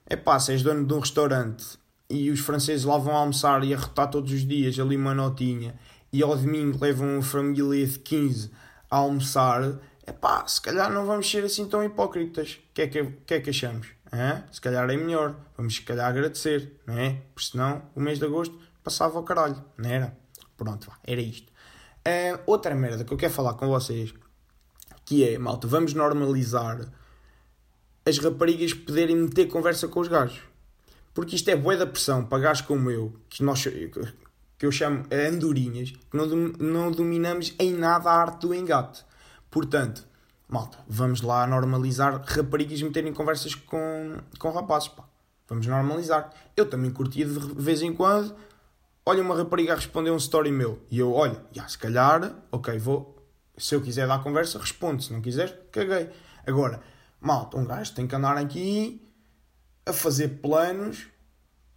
é 0.05 0.17
pá, 0.17 0.37
se 0.37 0.51
és 0.51 0.61
dono 0.61 0.85
de 0.85 0.93
um 0.93 0.99
restaurante 0.99 1.79
e 2.09 2.29
os 2.29 2.41
franceses 2.41 2.83
lá 2.83 2.97
vão 2.97 3.15
almoçar 3.15 3.63
e 3.63 3.73
arrotar 3.73 4.09
todos 4.09 4.33
os 4.33 4.45
dias 4.45 4.77
ali 4.77 4.97
uma 4.97 5.13
notinha 5.13 5.75
e 6.11 6.21
ao 6.21 6.35
domingo 6.35 6.77
levam 6.81 7.07
uma 7.07 7.21
família 7.21 7.87
de 7.87 7.99
15 7.99 8.51
a 8.91 8.97
almoçar, 8.97 9.79
é 10.05 10.11
pá, 10.11 10.45
se 10.45 10.59
calhar 10.59 10.91
não 10.91 11.05
vamos 11.05 11.31
ser 11.31 11.45
assim 11.45 11.65
tão 11.69 11.81
hipócritas. 11.81 12.59
O 12.69 12.73
que 12.73 12.81
é 12.81 12.87
que, 12.87 13.05
que, 13.25 13.33
é 13.35 13.39
que 13.39 13.49
achamos? 13.49 13.87
Se 14.51 14.59
calhar 14.59 14.89
é 14.89 14.97
melhor, 14.97 15.37
vamos 15.55 15.75
se 15.75 15.83
calhar 15.83 16.09
agradecer, 16.09 16.81
não 16.85 16.97
é? 16.97 17.21
Porque 17.33 17.49
senão 17.49 17.81
o 17.95 18.01
mês 18.01 18.19
de 18.19 18.25
agosto 18.25 18.59
passava 18.83 19.17
ao 19.17 19.23
caralho, 19.23 19.63
não 19.77 19.89
era? 19.89 20.19
Pronto, 20.59 20.91
era 21.05 21.21
isto. 21.21 21.49
Uh, 22.05 22.37
outra 22.45 22.75
merda 22.75 23.05
que 23.05 23.13
eu 23.13 23.17
quero 23.17 23.31
falar 23.31 23.53
com 23.53 23.65
vocês, 23.69 24.13
que 25.05 25.23
é, 25.23 25.37
malta, 25.37 25.67
vamos 25.67 25.93
normalizar 25.93 26.85
as 28.05 28.17
raparigas 28.17 28.73
poderem 28.73 29.15
meter 29.15 29.47
conversa 29.47 29.87
com 29.87 30.01
os 30.01 30.09
gajos. 30.09 30.41
Porque 31.13 31.37
isto 31.37 31.47
é 31.47 31.55
bué 31.55 31.77
da 31.77 31.87
pressão 31.87 32.25
para 32.25 32.39
gajos 32.39 32.65
como 32.67 32.91
eu, 32.91 33.15
que, 33.29 33.41
nós, 33.41 33.63
que 33.63 34.65
eu 34.65 34.71
chamo 34.71 35.05
andorinhas, 35.09 35.91
que 35.91 36.17
não, 36.17 36.27
não 36.27 36.91
dominamos 36.91 37.55
em 37.57 37.71
nada 37.71 38.09
a 38.09 38.21
arte 38.21 38.41
do 38.41 38.53
engate. 38.53 39.05
Portanto, 39.49 40.05
malta, 40.45 40.77
vamos 40.89 41.21
lá 41.21 41.47
normalizar 41.47 42.21
raparigas 42.25 42.81
meterem 42.81 43.13
conversas 43.13 43.55
com, 43.55 44.17
com 44.37 44.51
rapazes, 44.51 44.89
pá. 44.89 45.05
Vamos 45.47 45.65
normalizar. 45.67 46.29
Eu 46.55 46.69
também 46.69 46.91
curtia 46.91 47.25
de 47.25 47.39
vez 47.55 47.81
em 47.81 47.93
quando, 47.93 48.35
olha 49.09 49.23
uma 49.23 49.35
rapariga 49.35 49.73
responder 49.73 50.11
um 50.11 50.17
story 50.17 50.51
meu, 50.51 50.79
e 50.91 50.99
eu, 50.99 51.11
olha, 51.13 51.43
já, 51.51 51.67
se 51.67 51.79
calhar, 51.79 52.31
ok, 52.51 52.77
vou, 52.77 53.17
se 53.57 53.73
eu 53.73 53.81
quiser 53.81 54.07
dar 54.07 54.21
conversa, 54.21 54.59
respondo, 54.59 55.01
se 55.01 55.11
não 55.11 55.19
quiser, 55.19 55.67
caguei. 55.71 56.11
Agora, 56.45 56.79
malta, 57.19 57.57
um 57.57 57.65
gajo 57.65 57.91
tem 57.95 58.05
que 58.05 58.15
andar 58.15 58.37
aqui 58.37 59.03
a 59.83 59.91
fazer 59.91 60.39
planos 60.39 61.07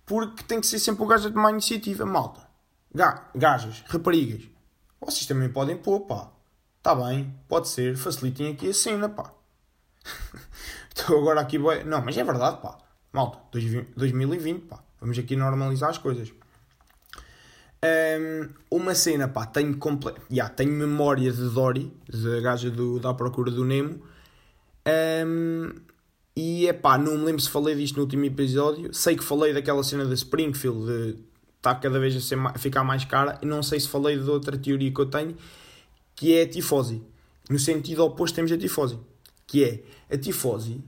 porque 0.05 0.43
tem 0.43 0.61
que 0.61 0.67
ser 0.67 0.79
sempre 0.79 1.03
o 1.03 1.07
gajo 1.07 1.29
a 1.29 1.33
tomar 1.33 1.53
iniciativa, 1.53 2.05
malta. 2.05 2.47
Gajas, 3.35 3.83
raparigas, 3.87 4.43
vocês 5.01 5.25
também 5.25 5.49
podem 5.49 5.79
pôr, 5.79 6.01
pá. 6.01 6.31
Está 6.77 6.95
bem, 6.95 7.35
pode 7.49 7.69
ser, 7.69 7.97
facilitem 7.97 8.53
aqui 8.53 8.69
a 8.69 8.75
cena, 8.75 9.09
pá. 9.09 9.33
Estou 10.95 11.19
agora 11.19 11.41
aqui, 11.41 11.57
não, 11.87 12.05
mas 12.05 12.15
é 12.19 12.25
verdade, 12.25 12.61
pá. 12.61 12.77
Malta, 13.11 13.39
2020, 13.97 14.67
pá. 14.67 14.85
Vamos 15.01 15.19
aqui 15.19 15.35
normalizar 15.35 15.89
as 15.89 15.97
coisas. 15.97 16.31
Um, 17.85 18.49
uma 18.71 18.95
cena, 18.95 19.27
pá, 19.27 19.45
tenho, 19.45 19.77
comple... 19.77 20.15
yeah, 20.31 20.53
tenho 20.53 20.73
memória 20.73 21.33
de 21.33 21.49
Dory, 21.49 21.93
da 22.09 22.41
gaja 22.41 22.71
do, 22.71 23.01
da 23.01 23.13
procura 23.13 23.51
do 23.51 23.65
Nemo. 23.65 24.01
Um, 25.27 25.73
e 26.37 26.67
é 26.67 26.73
pá, 26.73 26.97
não 26.97 27.19
me 27.19 27.25
lembro 27.25 27.43
se 27.43 27.51
falei 27.51 27.75
disto 27.75 27.97
no 27.97 28.03
último 28.03 28.25
episódio. 28.25 28.95
Sei 28.95 29.17
que 29.17 29.25
falei 29.25 29.53
daquela 29.53 29.83
cena 29.83 30.05
da 30.05 30.15
Springfield, 30.15 30.87
de 30.87 31.19
está 31.57 31.75
cada 31.77 31.99
vez 32.01 32.17
a, 32.17 32.21
ser, 32.21 32.39
a 32.39 32.59
ficar 32.59 32.83
mais 32.83 33.05
cara. 33.05 33.39
E 33.41 33.47
não 33.47 33.63
sei 33.63 33.79
se 33.79 33.89
falei 33.89 34.19
de 34.19 34.29
outra 34.29 34.59
teoria 34.59 34.93
que 34.93 35.01
eu 35.01 35.07
tenho, 35.07 35.37
que 36.15 36.37
é 36.37 36.43
a 36.43 36.49
tifose. 36.49 37.03
No 37.49 37.59
sentido 37.59 38.05
oposto, 38.05 38.35
temos 38.35 38.51
a 38.51 38.59
tifose, 38.59 38.99
que 39.47 39.65
é 39.65 39.83
a 40.13 40.19
tifose 40.19 40.81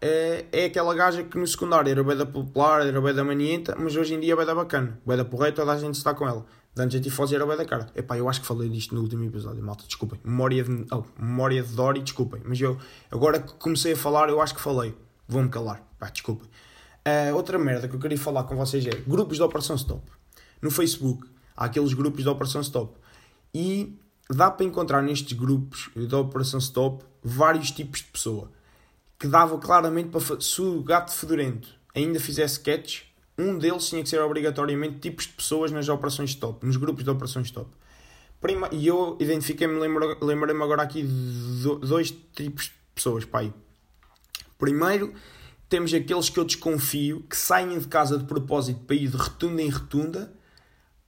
é, 0.00 0.46
é 0.52 0.64
aquela 0.66 0.94
gaja 0.94 1.22
que 1.24 1.36
no 1.36 1.46
secundário 1.46 1.90
era 1.90 2.04
bem 2.04 2.16
da 2.16 2.26
popular, 2.26 2.86
era 2.86 3.00
bem 3.00 3.14
da 3.14 3.24
manienta, 3.24 3.76
mas 3.78 3.96
hoje 3.96 4.14
em 4.14 4.20
dia 4.20 4.32
é 4.32 4.36
bem 4.36 4.46
da 4.46 4.54
bacana, 4.54 4.98
bem 5.04 5.16
da 5.16 5.24
porreira, 5.24 5.54
toda 5.54 5.72
a 5.72 5.78
gente 5.78 5.94
está 5.94 6.14
com 6.14 6.26
ela. 6.26 6.46
Antes 6.76 7.18
a 7.18 7.34
era 7.34 7.44
bem 7.44 7.56
da 7.56 7.64
cara. 7.64 7.88
Epá, 7.94 8.16
eu 8.16 8.28
acho 8.28 8.40
que 8.40 8.46
falei 8.46 8.68
disto 8.68 8.94
no 8.94 9.00
último 9.00 9.24
episódio, 9.24 9.62
malta, 9.62 9.84
desculpem. 9.84 10.20
Memória 10.22 10.62
de, 10.62 10.86
oh, 10.92 11.02
memória 11.18 11.60
de 11.60 11.72
Dory, 11.72 12.00
desculpem. 12.00 12.40
Mas 12.44 12.60
eu, 12.60 12.78
agora 13.10 13.40
que 13.40 13.52
comecei 13.54 13.94
a 13.94 13.96
falar, 13.96 14.28
eu 14.28 14.40
acho 14.40 14.54
que 14.54 14.60
falei. 14.60 14.94
Vou-me 15.26 15.48
calar. 15.48 15.82
Pá, 15.98 16.08
desculpem. 16.08 16.48
Uh, 17.06 17.34
outra 17.34 17.58
merda 17.58 17.88
que 17.88 17.96
eu 17.96 17.98
queria 17.98 18.16
falar 18.16 18.44
com 18.44 18.54
vocês 18.54 18.86
é 18.86 18.90
grupos 18.90 19.38
de 19.38 19.42
Operação 19.42 19.74
Stop. 19.74 20.02
No 20.62 20.70
Facebook 20.70 21.28
há 21.56 21.64
aqueles 21.64 21.92
grupos 21.94 22.22
de 22.22 22.28
Operação 22.28 22.60
Stop. 22.60 22.96
E 23.52 23.98
dá 24.30 24.48
para 24.48 24.64
encontrar 24.64 25.02
nestes 25.02 25.36
grupos 25.36 25.90
de 25.96 26.14
Operação 26.14 26.60
Stop 26.60 27.04
vários 27.24 27.72
tipos 27.72 28.00
de 28.00 28.06
pessoa. 28.06 28.52
Que 29.18 29.26
dava 29.26 29.58
claramente 29.58 30.10
para. 30.10 30.40
Se 30.40 30.62
o 30.62 30.82
gato 30.82 31.12
fedorento 31.12 31.68
ainda 31.94 32.20
fizesse 32.20 32.54
sketches, 32.54 33.04
um 33.36 33.58
deles 33.58 33.88
tinha 33.88 34.02
que 34.02 34.08
ser 34.08 34.20
obrigatoriamente 34.20 34.98
tipos 35.00 35.26
de 35.26 35.32
pessoas 35.32 35.70
nas 35.70 35.88
operações 35.88 36.30
stop, 36.30 36.64
nos 36.64 36.76
grupos 36.76 37.04
de 37.04 37.10
operações 37.10 37.46
stop. 37.46 37.70
Prima, 38.40 38.68
e 38.70 38.86
eu 38.86 39.16
identifiquei-me, 39.18 39.74
lembrei-me 40.20 40.62
agora 40.62 40.82
aqui 40.82 41.02
de 41.02 41.86
dois 41.86 42.14
tipos 42.34 42.66
de 42.66 42.74
pessoas, 42.94 43.24
pai. 43.24 43.52
Primeiro, 44.56 45.12
temos 45.68 45.92
aqueles 45.92 46.28
que 46.30 46.38
eu 46.38 46.44
desconfio 46.44 47.24
que 47.28 47.36
saem 47.36 47.78
de 47.78 47.88
casa 47.88 48.16
de 48.16 48.24
propósito 48.24 48.80
para 48.80 48.96
ir 48.96 49.08
de 49.08 49.16
retunda 49.16 49.62
em 49.62 49.68
retunda 49.68 50.32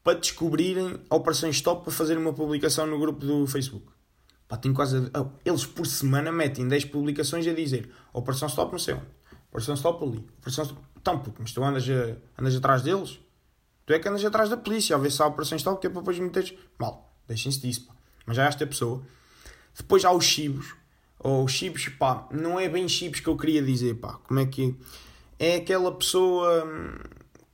para 0.02 0.18
descobrirem 0.18 0.98
operações 1.08 1.56
stop 1.56 1.84
para 1.84 1.92
fazer 1.92 2.16
uma 2.16 2.32
publicação 2.32 2.86
no 2.86 2.98
grupo 2.98 3.24
do 3.24 3.46
Facebook. 3.46 3.86
Pá, 4.50 4.56
tenho 4.56 4.74
quase. 4.74 4.96
Oh, 5.16 5.28
eles 5.44 5.64
por 5.64 5.86
semana 5.86 6.32
metem 6.32 6.66
10 6.66 6.86
publicações 6.86 7.46
a 7.46 7.52
dizer 7.52 7.88
Operação 8.12 8.48
Stop 8.48 8.72
não 8.72 8.80
sei 8.80 8.94
onde, 8.94 9.06
Operação 9.48 9.76
Stop 9.76 10.04
ali, 10.04 10.18
Operação 10.38 10.64
Stop. 10.64 10.80
Então, 11.00 11.20
puto, 11.20 11.36
mas 11.38 11.52
tu 11.52 11.62
andas, 11.62 11.88
a, 11.88 12.16
andas 12.36 12.56
atrás 12.56 12.82
deles? 12.82 13.20
Tu 13.86 13.92
é 13.92 14.00
que 14.00 14.08
andas 14.08 14.24
atrás 14.24 14.50
da 14.50 14.56
polícia 14.56 14.96
a 14.96 14.98
ver 14.98 15.12
se 15.12 15.22
há 15.22 15.26
operações 15.26 15.62
tal 15.62 15.76
que 15.76 15.86
é 15.86 15.90
para 15.90 16.00
depois 16.00 16.18
meteres. 16.18 16.52
Mal, 16.76 17.14
deixem-se 17.28 17.60
disso, 17.60 17.86
pá. 17.86 17.94
Mas 18.26 18.36
já 18.36 18.44
é 18.44 18.48
esta 18.48 18.66
pessoa. 18.66 19.00
Depois 19.76 20.04
há 20.04 20.10
os 20.10 20.24
chibos. 20.24 20.74
Ou 21.20 21.44
os 21.44 21.52
chibos, 21.52 21.88
pá, 21.88 22.26
não 22.32 22.58
é 22.58 22.68
bem 22.68 22.88
chibos 22.88 23.20
que 23.20 23.28
eu 23.28 23.36
queria 23.36 23.62
dizer, 23.62 23.94
pá. 24.00 24.14
Como 24.14 24.40
é 24.40 24.46
que. 24.46 24.74
É 25.38 25.56
aquela 25.56 25.92
pessoa 25.92 26.64
hum, 26.66 26.98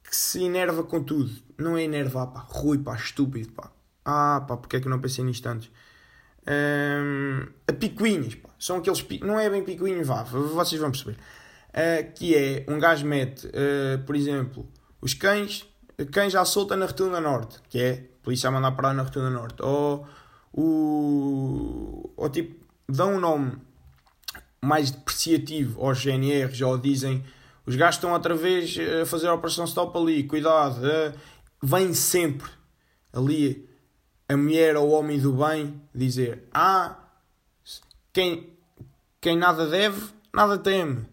que 0.02 0.16
se 0.16 0.42
enerva 0.42 0.82
com 0.82 1.04
tudo. 1.04 1.30
Não 1.58 1.76
é 1.76 1.82
enervar, 1.82 2.28
pá. 2.28 2.40
Rui, 2.48 2.78
pá, 2.78 2.96
estúpido, 2.96 3.52
pá. 3.52 3.70
Ah, 4.02 4.42
pá, 4.48 4.56
porque 4.56 4.76
é 4.76 4.80
que 4.80 4.86
eu 4.86 4.90
não 4.90 4.98
pensei 4.98 5.22
nisto 5.22 5.46
antes? 5.46 5.70
Hum, 6.48 7.46
a 7.66 7.72
picuinhas, 7.72 8.34
pá. 8.34 8.50
São 8.58 8.76
aqueles. 8.76 9.04
Não 9.22 9.38
é 9.38 9.50
bem 9.50 9.64
picuinhos, 9.64 10.06
vá. 10.06 10.22
Vocês 10.22 10.80
vão 10.80 10.90
perceber 10.90 11.18
uh, 11.76 12.12
que 12.14 12.34
é 12.34 12.64
um 12.68 12.78
gajo 12.78 13.06
mete, 13.06 13.46
uh, 13.46 14.02
por 14.04 14.16
exemplo, 14.16 14.66
os 15.00 15.12
cães, 15.12 15.68
cães 16.10 16.32
já 16.32 16.44
solta 16.44 16.76
na 16.76 16.86
Retunda 16.86 17.20
Norte, 17.20 17.60
que 17.68 17.78
é 17.78 18.04
polícia 18.22 18.48
a 18.48 18.50
mandar 18.50 18.72
parar 18.72 18.94
na 18.94 19.02
Retunda 19.02 19.30
Norte, 19.30 19.62
ou 19.62 20.06
o 20.52 22.10
ou 22.16 22.30
tipo, 22.30 22.64
dão 22.88 23.14
um 23.14 23.20
nome 23.20 23.52
mais 24.60 24.90
depreciativo 24.90 25.84
aos 25.84 26.02
GNRs, 26.02 26.62
ou 26.62 26.78
dizem 26.78 27.22
os 27.66 27.76
gajos 27.76 27.96
estão 27.96 28.12
outra 28.12 28.34
vez 28.34 28.76
a 29.02 29.04
fazer 29.04 29.28
a 29.28 29.34
operação 29.34 29.64
stop 29.64 29.96
ali, 29.98 30.24
cuidado, 30.24 30.78
uh, 30.78 31.12
vem 31.62 31.92
sempre 31.92 32.48
ali 33.12 33.68
a 34.28 34.36
mulher 34.36 34.76
ou 34.76 34.88
o 34.88 34.92
homem 34.92 35.18
do 35.18 35.32
bem 35.32 35.80
dizer: 35.94 36.48
Ah, 36.52 36.96
quem, 38.12 38.56
quem 39.20 39.36
nada 39.36 39.66
deve, 39.66 40.02
nada 40.32 40.58
teme. 40.58 41.06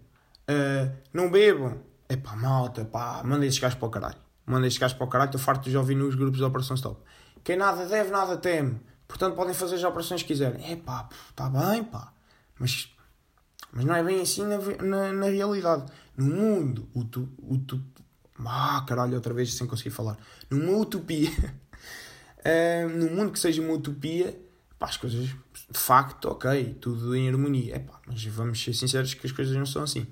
Uh, 0.49 0.91
não 1.13 1.29
bebam. 1.29 1.81
É 2.09 2.15
pá, 2.15 2.35
malta, 2.35 2.85
pá, 2.85 3.21
manda 3.23 3.45
esses 3.45 3.59
gajos 3.59 3.77
para 3.77 3.87
o 3.87 3.91
caralho. 3.91 4.17
Manda 4.45 4.67
esses 4.67 4.77
gajos 4.77 4.97
para 4.97 5.05
o 5.05 5.09
caralho, 5.09 5.29
estou 5.29 5.41
farto 5.41 5.69
de 5.69 5.77
ouvir 5.77 5.95
nos 5.95 6.15
grupos 6.15 6.37
de 6.37 6.43
Operação 6.43 6.75
Stop. 6.75 7.01
Quem 7.43 7.55
nada 7.55 7.85
deve, 7.85 8.11
nada 8.11 8.37
teme. 8.37 8.79
Portanto, 9.07 9.35
podem 9.35 9.53
fazer 9.53 9.75
as 9.75 9.83
operações 9.83 10.21
que 10.21 10.27
quiserem. 10.29 10.71
É 10.71 10.75
pá, 10.75 11.07
está 11.29 11.49
bem, 11.49 11.83
pá. 11.83 12.11
Mas, 12.59 12.89
mas 13.71 13.85
não 13.85 13.95
é 13.95 14.03
bem 14.03 14.21
assim 14.21 14.43
na, 14.45 14.57
na, 14.83 15.13
na 15.13 15.25
realidade. 15.27 15.85
No 16.15 16.25
mundo, 16.25 16.87
utu, 16.93 17.29
utu, 17.41 17.81
ah, 18.45 18.83
caralho, 18.87 19.15
outra 19.15 19.33
vez 19.33 19.53
sem 19.53 19.67
conseguir 19.67 19.91
falar. 19.91 20.17
Numa 20.49 20.77
utopia, 20.77 21.29
uh, 22.45 22.89
num 22.89 23.15
mundo 23.15 23.31
que 23.31 23.39
seja 23.39 23.61
uma 23.61 23.73
utopia, 23.73 24.37
pá, 24.77 24.87
as 24.87 24.97
coisas, 24.97 25.27
de 25.27 25.79
facto, 25.79 26.25
ok, 26.25 26.75
tudo 26.79 27.15
em 27.15 27.29
harmonia. 27.29 27.75
É 27.75 27.85
mas 28.07 28.23
vamos 28.25 28.61
ser 28.61 28.73
sinceros 28.73 29.13
que 29.13 29.25
as 29.25 29.31
coisas 29.31 29.55
não 29.55 29.65
são 29.65 29.83
assim. 29.83 30.07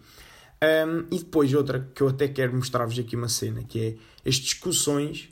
Um, 0.64 1.08
e 1.10 1.18
depois 1.18 1.52
outra 1.54 1.90
que 1.94 2.02
eu 2.02 2.10
até 2.10 2.28
quero 2.28 2.54
mostrar-vos 2.54 2.98
aqui 3.00 3.16
uma 3.16 3.28
cena, 3.28 3.64
que 3.64 3.98
é 4.24 4.30
as 4.30 4.36
discussões 4.36 5.30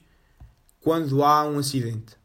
quando 0.81 1.23
há 1.23 1.45
um 1.45 1.59
acidente. 1.59 2.17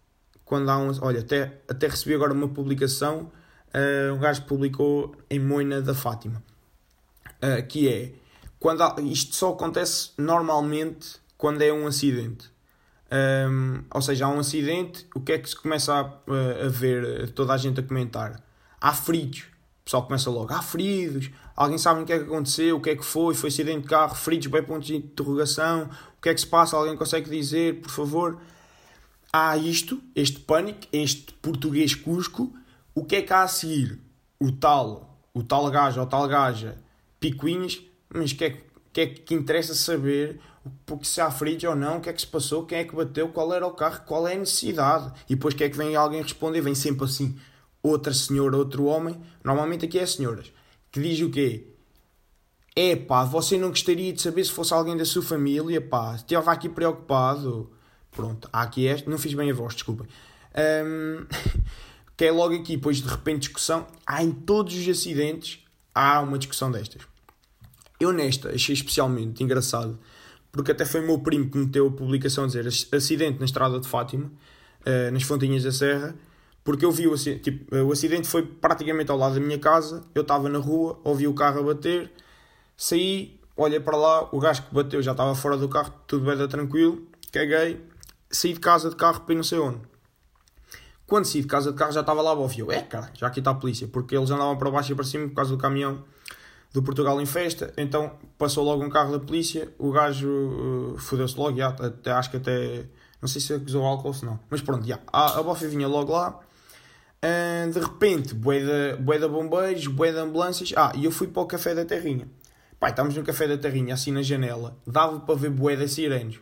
Quando 0.44 0.70
há 0.70 0.78
um, 0.78 0.90
olha, 1.02 1.20
até, 1.20 1.60
até 1.68 1.86
recebi 1.86 2.14
agora 2.14 2.32
uma 2.32 2.48
publicação, 2.48 3.30
uh, 3.74 4.14
um 4.14 4.18
gajo 4.18 4.42
publicou 4.42 5.14
em 5.28 5.38
Moina 5.38 5.82
da 5.82 5.94
Fátima, 5.94 6.42
uh, 7.42 7.66
que 7.66 7.88
é, 7.88 8.12
quando 8.58 8.82
há, 8.82 8.96
isto 9.02 9.34
só 9.34 9.52
acontece 9.52 10.12
normalmente 10.16 11.16
quando 11.36 11.62
é 11.62 11.72
um 11.72 11.86
acidente. 11.86 12.53
Um, 13.12 13.84
ou 13.92 14.02
seja, 14.02 14.26
há 14.26 14.28
um 14.28 14.40
acidente, 14.40 15.06
o 15.14 15.20
que 15.20 15.32
é 15.32 15.38
que 15.38 15.48
se 15.48 15.56
começa 15.56 15.92
a, 15.94 16.06
a 16.66 16.68
ver 16.68 17.30
toda 17.30 17.52
a 17.52 17.56
gente 17.56 17.80
a 17.80 17.82
comentar? 17.82 18.42
Há 18.80 18.92
feridos. 18.92 19.40
O 19.80 19.84
pessoal 19.84 20.04
começa 20.04 20.30
logo, 20.30 20.52
há 20.52 20.62
feridos, 20.62 21.30
Alguém 21.56 21.78
sabe 21.78 22.02
o 22.02 22.04
que 22.04 22.12
é 22.12 22.18
que 22.18 22.24
aconteceu? 22.24 22.76
O 22.76 22.80
que 22.80 22.90
é 22.90 22.96
que 22.96 23.04
foi? 23.04 23.34
Foi 23.34 23.48
acidente 23.48 23.82
de 23.82 23.88
carro? 23.88 24.14
Feridos? 24.14 24.48
Bem 24.48 24.62
pontos 24.62 24.88
de 24.88 24.96
interrogação? 24.96 25.88
O 26.18 26.20
que 26.20 26.28
é 26.28 26.34
que 26.34 26.40
se 26.40 26.46
passa? 26.46 26.76
Alguém 26.76 26.96
consegue 26.96 27.30
dizer, 27.30 27.80
por 27.80 27.90
favor? 27.90 28.40
Há 29.32 29.56
isto, 29.56 30.02
este 30.16 30.40
pânico, 30.40 30.80
este 30.92 31.32
português 31.34 31.94
cusco. 31.94 32.52
O 32.92 33.04
que 33.04 33.16
é 33.16 33.22
que 33.22 33.32
há 33.32 33.42
a 33.42 33.48
seguir? 33.48 34.00
O 34.40 34.50
tal, 34.50 35.20
o 35.32 35.44
tal 35.44 35.70
gajo 35.70 36.00
ou 36.00 36.06
tal 36.06 36.26
gaja, 36.26 36.76
picuinhas. 37.20 37.80
Mas 38.12 38.32
o 38.32 38.36
que 38.36 38.44
é 38.44 38.50
que, 38.50 38.64
que 38.94 39.00
é 39.00 39.06
que 39.06 39.34
interessa 39.34 39.74
saber 39.74 40.40
porque 40.86 41.04
se 41.04 41.20
há 41.20 41.30
feridos 41.30 41.64
ou 41.64 41.74
não, 41.74 41.98
o 41.98 42.00
que 42.00 42.08
é 42.08 42.12
que 42.12 42.20
se 42.20 42.26
passou, 42.26 42.64
quem 42.64 42.78
é 42.78 42.84
que 42.84 42.94
bateu, 42.94 43.28
qual 43.28 43.52
era 43.52 43.66
o 43.66 43.72
carro, 43.72 44.02
qual 44.06 44.26
é 44.26 44.34
a 44.34 44.38
necessidade. 44.38 45.12
E 45.28 45.34
depois 45.34 45.52
que 45.52 45.64
é 45.64 45.68
que 45.68 45.76
vem 45.76 45.94
alguém 45.96 46.22
responder? 46.22 46.60
Vem 46.60 46.74
sempre 46.74 47.04
assim, 47.04 47.36
outra 47.82 48.14
senhora, 48.14 48.56
outro 48.56 48.84
homem, 48.84 49.20
normalmente 49.42 49.84
aqui 49.84 49.98
é 49.98 50.06
senhoras, 50.06 50.50
que 50.90 51.00
diz 51.00 51.20
o 51.20 51.28
quê? 51.28 51.66
É 52.74 52.96
pá, 52.96 53.24
você 53.24 53.58
não 53.58 53.68
gostaria 53.68 54.12
de 54.12 54.22
saber 54.22 54.44
se 54.44 54.52
fosse 54.52 54.72
alguém 54.72 54.96
da 54.96 55.04
sua 55.04 55.22
família, 55.22 55.80
pá, 55.80 56.14
estava 56.14 56.52
aqui 56.52 56.68
preocupado. 56.68 57.70
Pronto, 58.10 58.48
há 58.52 58.62
aqui 58.62 58.86
este, 58.86 59.10
não 59.10 59.18
fiz 59.18 59.34
bem 59.34 59.50
a 59.50 59.54
voz, 59.54 59.74
desculpem. 59.74 60.06
Um, 60.86 61.26
que 62.16 62.24
é 62.24 62.32
logo 62.32 62.54
aqui, 62.54 62.76
depois 62.76 63.02
de 63.02 63.08
repente 63.08 63.40
discussão, 63.40 63.86
há 64.06 64.22
em 64.22 64.30
todos 64.30 64.74
os 64.74 64.88
acidentes, 64.88 65.64
há 65.92 66.20
uma 66.20 66.38
discussão 66.38 66.70
destas. 66.70 67.02
Eu 68.04 68.12
nesta 68.12 68.50
achei 68.50 68.74
especialmente 68.74 69.42
engraçado, 69.42 69.98
porque 70.52 70.72
até 70.72 70.84
foi 70.84 71.00
o 71.00 71.06
meu 71.06 71.20
primo 71.20 71.48
que 71.48 71.56
meteu 71.56 71.86
a 71.86 71.90
publicação 71.90 72.44
a 72.44 72.46
dizer 72.46 72.66
acidente 72.66 73.38
na 73.38 73.46
estrada 73.46 73.80
de 73.80 73.88
Fátima, 73.88 74.26
uh, 74.26 75.10
nas 75.10 75.22
Fontinhas 75.22 75.62
da 75.62 75.72
Serra, 75.72 76.14
porque 76.62 76.84
eu 76.84 76.92
vi 76.92 77.08
o, 77.08 77.16
tipo, 77.16 77.74
o 77.74 77.90
acidente 77.90 78.28
foi 78.28 78.42
praticamente 78.42 79.10
ao 79.10 79.16
lado 79.16 79.36
da 79.36 79.40
minha 79.40 79.58
casa, 79.58 80.04
eu 80.14 80.20
estava 80.20 80.50
na 80.50 80.58
rua, 80.58 81.00
ouvi 81.02 81.26
o 81.26 81.32
carro 81.32 81.60
a 81.60 81.62
bater, 81.62 82.12
saí, 82.76 83.40
olhei 83.56 83.80
para 83.80 83.96
lá, 83.96 84.28
o 84.32 84.38
gajo 84.38 84.64
que 84.64 84.74
bateu 84.74 85.00
já 85.00 85.12
estava 85.12 85.34
fora 85.34 85.56
do 85.56 85.66
carro, 85.66 85.90
tudo 86.06 86.26
bem, 86.26 86.46
tranquilo, 86.46 87.08
caguei, 87.32 87.80
saí 88.30 88.52
de 88.52 88.60
casa 88.60 88.90
de 88.90 88.96
carro 88.96 89.22
para 89.22 89.34
não 89.34 89.42
sei 89.42 89.58
onde. 89.58 89.80
Quando 91.06 91.24
saí 91.24 91.40
de 91.40 91.48
casa 91.48 91.72
de 91.72 91.78
carro 91.78 91.92
já 91.92 92.00
estava 92.00 92.20
lá 92.20 92.32
a 92.32 92.58
eu, 92.58 92.70
é 92.70 92.82
cara, 92.82 93.10
já 93.14 93.28
aqui 93.28 93.38
está 93.38 93.52
a 93.52 93.54
polícia, 93.54 93.88
porque 93.88 94.14
eles 94.14 94.30
andavam 94.30 94.58
para 94.58 94.70
baixo 94.70 94.92
e 94.92 94.94
para 94.94 95.04
cima 95.04 95.26
por 95.26 95.36
causa 95.36 95.50
do 95.52 95.56
caminhão 95.56 96.04
do 96.74 96.82
Portugal 96.82 97.20
em 97.20 97.24
festa, 97.24 97.72
então 97.76 98.18
passou 98.36 98.64
logo 98.64 98.82
um 98.82 98.90
carro 98.90 99.12
da 99.12 99.20
polícia, 99.24 99.72
o 99.78 99.92
gajo 99.92 100.28
uh, 100.28 100.98
fodeu-se 100.98 101.38
logo, 101.38 101.56
já, 101.56 101.68
até, 101.68 102.10
acho 102.10 102.32
que 102.32 102.36
até, 102.36 102.86
não 103.22 103.28
sei 103.28 103.40
se 103.40 103.54
acusou 103.54 103.84
álcool 103.84 104.08
ou 104.08 104.14
se 104.14 104.24
não, 104.24 104.40
mas 104.50 104.60
pronto, 104.60 104.84
já, 104.84 104.98
a, 105.12 105.38
a 105.38 105.42
bofa 105.44 105.68
vinha 105.68 105.86
logo 105.86 106.10
lá, 106.10 106.36
uh, 106.36 107.70
de 107.70 107.78
repente, 107.78 108.34
bué 108.34 108.58
de, 108.58 109.00
bué 109.00 109.20
de 109.20 109.28
bombeiros, 109.28 109.86
bué 109.86 110.10
de 110.10 110.18
ambulâncias, 110.18 110.74
ah, 110.76 110.90
e 110.96 111.04
eu 111.04 111.12
fui 111.12 111.28
para 111.28 111.42
o 111.42 111.46
Café 111.46 111.76
da 111.76 111.84
Terrinha, 111.84 112.26
pai, 112.80 112.90
estávamos 112.90 113.16
no 113.16 113.22
Café 113.22 113.46
da 113.46 113.56
Terrinha, 113.56 113.94
assim 113.94 114.10
na 114.10 114.22
janela, 114.22 114.76
dava 114.84 115.20
para 115.20 115.36
ver 115.36 115.50
bué 115.50 115.76
de 115.76 115.86
sirenes, 115.86 116.40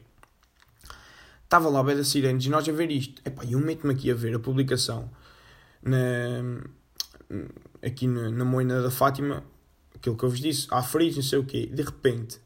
estava 1.44 1.68
lá 1.68 1.82
bué 1.82 1.94
de 1.94 2.06
sirenes, 2.06 2.46
e 2.46 2.48
nós 2.48 2.66
a 2.66 2.72
ver 2.72 2.90
isto, 2.90 3.20
epá, 3.22 3.44
eu 3.44 3.60
meto-me 3.60 3.92
aqui 3.92 4.10
a 4.10 4.14
ver 4.14 4.34
a 4.34 4.38
publicação, 4.38 5.10
na, 5.82 5.98
aqui 7.82 8.06
na, 8.06 8.30
na 8.30 8.46
Moina 8.46 8.80
da 8.80 8.90
Fátima, 8.90 9.44
aquilo 10.02 10.16
que 10.16 10.24
eu 10.24 10.28
vos 10.28 10.40
disse, 10.40 10.66
há 10.70 10.82
feridos, 10.82 11.16
não 11.16 11.22
sei 11.22 11.38
o 11.38 11.44
quê, 11.44 11.66
de 11.66 11.82
repente 11.82 12.40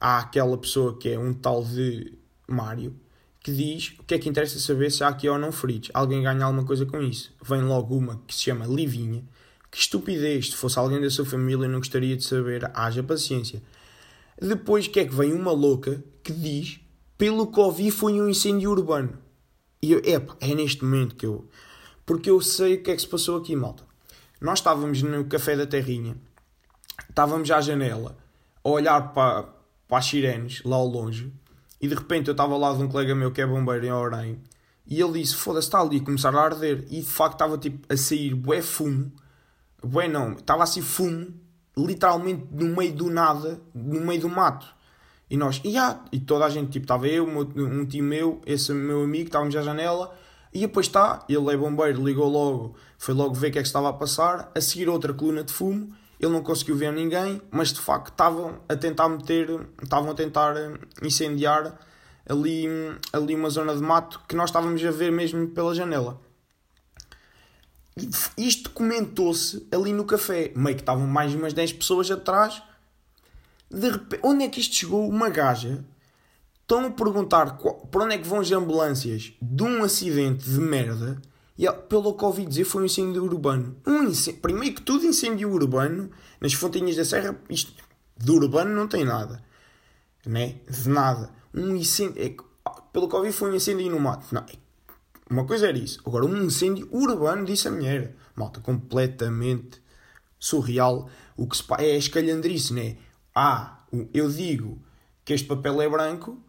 há 0.00 0.20
aquela 0.20 0.56
pessoa 0.56 0.96
que 0.96 1.08
é 1.08 1.18
um 1.18 1.34
tal 1.34 1.64
de 1.64 2.16
Mário 2.46 2.94
que 3.42 3.52
diz 3.52 3.94
o 3.98 4.04
que 4.04 4.14
é 4.14 4.18
que 4.18 4.28
interessa 4.28 4.58
saber 4.58 4.90
se 4.90 5.02
há 5.02 5.08
aqui 5.08 5.28
ou 5.28 5.38
não 5.38 5.50
feridos. 5.50 5.90
Alguém 5.92 6.22
ganha 6.22 6.44
alguma 6.44 6.64
coisa 6.64 6.84
com 6.86 7.00
isso. 7.02 7.32
Vem 7.42 7.62
logo 7.62 7.96
uma 7.96 8.20
que 8.26 8.34
se 8.34 8.42
chama 8.42 8.66
Livinha. 8.66 9.24
Que 9.70 9.78
estupidez, 9.78 10.50
se 10.50 10.56
fosse 10.56 10.78
alguém 10.78 11.00
da 11.00 11.10
sua 11.10 11.24
família 11.24 11.68
não 11.68 11.78
gostaria 11.78 12.16
de 12.16 12.24
saber, 12.24 12.70
haja 12.74 13.02
paciência. 13.02 13.62
Depois 14.40 14.86
que 14.86 15.00
é 15.00 15.04
que 15.04 15.14
vem 15.14 15.32
uma 15.32 15.52
louca 15.52 16.02
que 16.22 16.32
diz 16.32 16.80
pelo 17.16 17.46
que 17.46 17.60
ouvi 17.60 17.90
foi 17.90 18.20
um 18.20 18.28
incêndio 18.28 18.70
urbano. 18.70 19.18
E 19.82 19.92
eu, 19.92 20.00
epa, 20.04 20.36
é 20.40 20.54
neste 20.54 20.84
momento 20.84 21.16
que 21.16 21.26
eu. 21.26 21.48
Porque 22.04 22.30
eu 22.30 22.40
sei 22.40 22.74
o 22.74 22.82
que 22.82 22.90
é 22.90 22.96
que 22.96 23.02
se 23.02 23.08
passou 23.08 23.36
aqui, 23.36 23.54
malta. 23.54 23.84
Nós 24.40 24.58
estávamos 24.58 25.02
no 25.02 25.24
Café 25.24 25.56
da 25.56 25.66
Terrinha 25.66 26.16
estávamos 27.08 27.50
à 27.50 27.60
janela 27.60 28.16
a 28.64 28.68
olhar 28.68 29.12
para, 29.12 29.44
para 29.86 29.98
as 29.98 30.06
sirenes 30.06 30.62
lá 30.64 30.76
ao 30.76 30.86
longe 30.86 31.32
e 31.80 31.86
de 31.86 31.94
repente 31.94 32.28
eu 32.28 32.32
estava 32.32 32.52
ao 32.52 32.58
lado 32.58 32.78
de 32.78 32.84
um 32.84 32.88
colega 32.88 33.14
meu 33.14 33.30
que 33.30 33.40
é 33.40 33.46
bombeiro 33.46 33.86
em 33.86 33.92
Orem 33.92 34.40
e 34.88 35.00
ele 35.00 35.20
disse: 35.20 35.34
Foda-se, 35.36 35.68
está 35.68 35.80
ali 35.80 36.00
começar 36.00 36.34
a 36.34 36.40
arder. 36.40 36.84
E 36.90 37.00
de 37.00 37.06
facto 37.06 37.34
estava 37.34 37.58
tipo 37.58 37.92
a 37.92 37.96
sair 37.96 38.34
bué 38.34 38.62
fumo, 38.62 39.12
bué 39.82 40.08
não, 40.08 40.32
estava 40.32 40.62
assim 40.62 40.80
fumo, 40.80 41.34
literalmente 41.76 42.46
no 42.50 42.74
meio 42.74 42.92
do 42.92 43.10
nada, 43.10 43.60
no 43.74 44.00
meio 44.00 44.22
do 44.22 44.28
mato. 44.28 44.66
E 45.30 45.36
nós, 45.36 45.60
e, 45.62 45.76
ah, 45.76 46.02
e 46.10 46.18
toda 46.18 46.46
a 46.46 46.48
gente, 46.48 46.70
tipo, 46.70 46.84
estava 46.84 47.06
eu, 47.06 47.28
um 47.28 47.84
time 47.84 48.08
meu, 48.08 48.40
esse 48.46 48.72
meu 48.72 49.02
amigo, 49.02 49.26
estávamos 49.26 49.54
à 49.54 49.60
janela, 49.60 50.16
e 50.54 50.60
depois 50.60 50.86
está, 50.86 51.22
ele 51.28 51.52
é 51.52 51.56
bombeiro, 51.56 52.02
ligou 52.02 52.26
logo, 52.26 52.74
foi 52.96 53.12
logo 53.12 53.34
ver 53.34 53.48
o 53.48 53.52
que 53.52 53.58
é 53.58 53.62
que 53.62 53.68
estava 53.68 53.90
a 53.90 53.92
passar, 53.92 54.50
a 54.54 54.60
seguir 54.62 54.88
outra 54.88 55.12
coluna 55.12 55.44
de 55.44 55.52
fumo, 55.52 55.94
ele 56.20 56.32
não 56.32 56.42
conseguiu 56.42 56.76
ver 56.76 56.92
ninguém, 56.92 57.40
mas 57.50 57.72
de 57.72 57.80
facto 57.80 58.08
estavam 58.10 58.60
a 58.68 58.76
tentar 58.76 59.08
meter, 59.08 59.48
estavam 59.82 60.10
a 60.10 60.14
tentar 60.14 60.54
incendiar 61.02 61.78
ali, 62.28 62.66
ali 63.12 63.34
uma 63.34 63.48
zona 63.48 63.74
de 63.74 63.82
mato 63.82 64.20
que 64.28 64.34
nós 64.34 64.50
estávamos 64.50 64.84
a 64.84 64.90
ver 64.90 65.12
mesmo 65.12 65.48
pela 65.48 65.74
janela. 65.74 66.20
Isto 68.36 68.70
comentou-se 68.70 69.66
ali 69.72 69.92
no 69.92 70.04
café, 70.04 70.52
meio 70.54 70.76
que 70.76 70.82
estavam 70.82 71.06
mais 71.06 71.34
umas 71.34 71.52
10 71.52 71.72
pessoas 71.74 72.10
atrás. 72.10 72.62
De 73.70 73.90
repente, 73.90 74.20
onde 74.22 74.44
é 74.44 74.48
que 74.48 74.60
isto 74.60 74.74
chegou? 74.74 75.08
Uma 75.08 75.28
gaja. 75.28 75.84
Estão 76.62 76.86
a 76.86 76.90
perguntar 76.90 77.56
qual, 77.56 77.76
para 77.86 78.04
onde 78.04 78.14
é 78.14 78.18
que 78.18 78.28
vão 78.28 78.40
as 78.40 78.52
ambulâncias 78.52 79.32
de 79.40 79.62
um 79.62 79.82
acidente 79.82 80.44
de 80.44 80.60
merda 80.60 81.20
e 81.58 81.70
pelo 81.88 82.14
que 82.14 82.24
ouvi 82.24 82.46
dizer, 82.46 82.64
foi 82.64 82.82
um 82.82 82.84
incêndio 82.84 83.24
urbano. 83.24 83.76
Um 83.84 84.04
incêndio, 84.04 84.40
primeiro 84.40 84.76
que 84.76 84.82
tudo, 84.82 85.04
incêndio 85.04 85.50
urbano, 85.50 86.08
nas 86.40 86.52
Fontinhas 86.52 86.94
da 86.94 87.04
Serra, 87.04 87.36
isto 87.50 87.72
de 88.16 88.30
urbano 88.30 88.72
não 88.72 88.86
tem 88.86 89.04
nada. 89.04 89.42
Né? 90.24 90.60
De 90.70 90.88
nada. 90.88 91.30
Um 91.52 91.74
incêndio. 91.74 92.22
É, 92.22 92.32
pelo 92.92 93.08
que 93.08 93.16
ouvi, 93.16 93.32
foi 93.32 93.50
um 93.50 93.56
incêndio 93.56 93.90
no 93.90 93.98
mato. 93.98 94.32
Não, 94.32 94.42
é, 94.42 94.52
uma 95.28 95.44
coisa 95.44 95.68
era 95.68 95.76
isso. 95.76 96.00
Agora, 96.06 96.24
um 96.24 96.44
incêndio 96.44 96.88
urbano, 96.92 97.44
disse 97.44 97.66
a 97.66 97.72
mulher. 97.72 98.14
Malta, 98.36 98.60
completamente 98.60 99.82
surreal. 100.38 101.10
O 101.36 101.48
que 101.48 101.56
se 101.56 101.64
é 101.78 101.96
escalhandrice, 101.96 102.72
né? 102.72 102.98
Ah, 103.34 103.80
eu 104.14 104.30
digo 104.30 104.80
que 105.24 105.32
este 105.32 105.46
papel 105.46 105.82
é 105.82 105.88
branco, 105.88 106.40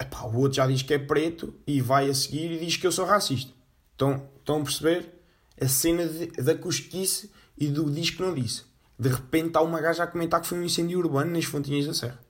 epá, 0.00 0.22
o 0.22 0.38
outro 0.38 0.56
já 0.56 0.66
diz 0.66 0.82
que 0.82 0.94
é 0.94 0.98
preto 0.98 1.54
e 1.66 1.82
vai 1.82 2.08
a 2.08 2.14
seguir 2.14 2.52
e 2.52 2.58
diz 2.64 2.78
que 2.78 2.86
eu 2.86 2.92
sou 2.92 3.04
racista. 3.04 3.52
Então, 3.94 4.28
Estão 4.46 4.60
a 4.60 4.62
perceber? 4.62 5.12
A 5.60 5.66
cena 5.66 6.06
de, 6.06 6.28
da 6.40 6.54
cosquice 6.54 7.32
e 7.58 7.66
do 7.66 7.90
diz 7.90 8.10
que 8.10 8.22
não 8.22 8.32
disse. 8.32 8.62
De 8.96 9.08
repente 9.08 9.56
há 9.56 9.60
uma 9.60 9.80
gaja 9.80 10.04
a 10.04 10.06
comentar 10.06 10.40
que 10.40 10.46
foi 10.46 10.56
um 10.56 10.62
incêndio 10.62 11.00
urbano 11.00 11.32
nas 11.32 11.44
Fontinhas 11.44 11.84
da 11.84 11.92
Serra. 11.92 12.20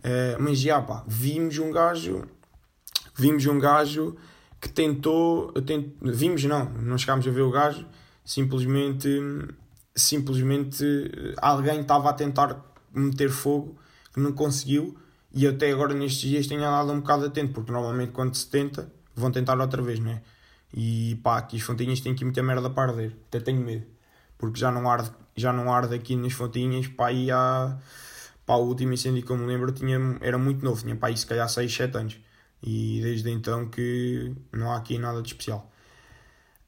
Uh, 0.00 0.36
mas 0.38 0.58
já 0.58 0.82
pá, 0.82 1.02
vimos 1.08 1.56
um 1.58 1.70
gajo. 1.70 2.28
Vimos 3.14 3.46
um 3.46 3.58
gajo 3.58 4.16
que 4.60 4.68
tentou. 4.68 5.50
Tent, 5.62 5.94
vimos 6.02 6.44
não, 6.44 6.68
não 6.74 6.98
chegámos 6.98 7.26
a 7.26 7.30
ver 7.30 7.40
o 7.40 7.50
gajo. 7.50 7.86
Simplesmente. 8.22 9.08
Simplesmente 9.94 10.84
alguém 11.38 11.80
estava 11.80 12.10
a 12.10 12.12
tentar 12.12 12.62
meter 12.92 13.30
fogo 13.30 13.78
que 14.12 14.20
não 14.20 14.32
conseguiu. 14.32 14.94
E 15.32 15.46
até 15.46 15.72
agora 15.72 15.94
nestes 15.94 16.28
dias 16.28 16.46
tenho 16.46 16.60
andado 16.60 16.92
um 16.92 17.00
bocado 17.00 17.24
atento, 17.24 17.54
porque 17.54 17.72
normalmente 17.72 18.12
quando 18.12 18.34
se 18.34 18.46
tenta, 18.46 18.92
vão 19.14 19.30
tentar 19.30 19.58
outra 19.58 19.80
vez, 19.80 19.98
não 19.98 20.10
é? 20.10 20.22
E 20.76 21.18
pá, 21.22 21.38
aqui 21.38 21.56
as 21.56 21.62
fontinhas 21.62 22.00
têm 22.00 22.12
aqui 22.12 22.22
muita 22.22 22.42
merda 22.42 22.68
para 22.68 22.92
arder. 22.92 23.16
Até 23.28 23.40
tenho 23.40 23.60
medo. 23.60 23.86
Porque 24.36 24.60
já 24.60 24.70
não 24.70 24.88
arde, 24.88 25.10
já 25.34 25.50
não 25.50 25.72
arde 25.72 25.94
aqui 25.94 26.14
nas 26.14 26.34
fontinhas. 26.34 26.86
Pá, 26.86 27.10
e 27.10 27.30
há. 27.30 27.78
Pá, 28.44 28.56
o 28.56 28.66
último 28.66 28.92
incêndio 28.92 29.24
que 29.24 29.30
eu 29.32 29.38
me 29.38 29.46
lembro 29.46 29.72
tinha, 29.72 29.98
era 30.20 30.36
muito 30.36 30.62
novo. 30.62 30.82
Tinha 30.82 30.94
pá, 30.94 31.08
aí 31.08 31.16
se 31.16 31.26
calhar 31.26 31.48
6, 31.48 31.74
7 31.74 31.96
anos. 31.96 32.18
E 32.62 33.00
desde 33.02 33.30
então 33.30 33.68
que 33.68 34.34
não 34.52 34.70
há 34.70 34.76
aqui 34.76 34.98
nada 34.98 35.22
de 35.22 35.28
especial. 35.28 35.72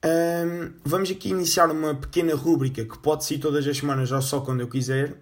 Um, 0.05 0.73
vamos 0.85 1.11
aqui 1.11 1.31
iniciar 1.31 1.71
uma 1.71 1.95
pequena 1.95 2.35
rúbrica 2.35 2.85
que 2.85 2.99
pode 2.99 3.25
ser 3.25 3.39
todas 3.39 3.67
as 3.67 3.77
semanas 3.77 4.11
ou 4.11 4.23
só 4.23 4.41
quando 4.41 4.61
eu 4.61 4.69
quiser. 4.69 5.17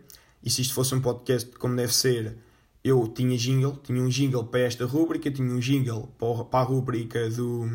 E 0.45 0.51
se 0.51 0.63
isto 0.63 0.75
fosse 0.75 0.95
um 0.95 1.01
podcast 1.01 1.51
como 1.59 1.75
deve 1.75 1.93
ser, 1.93 2.37
eu 2.85 3.09
tinha 3.09 3.37
jingle, 3.37 3.77
tinha 3.83 4.01
um 4.01 4.09
jingle 4.09 4.45
para 4.45 4.61
esta 4.61 4.85
rúbrica, 4.87 5.29
tinha 5.31 5.51
um 5.51 5.59
jingle 5.59 6.09
para 6.19 6.61
a 6.61 6.63
rúbrica 6.63 7.29
do 7.31 7.67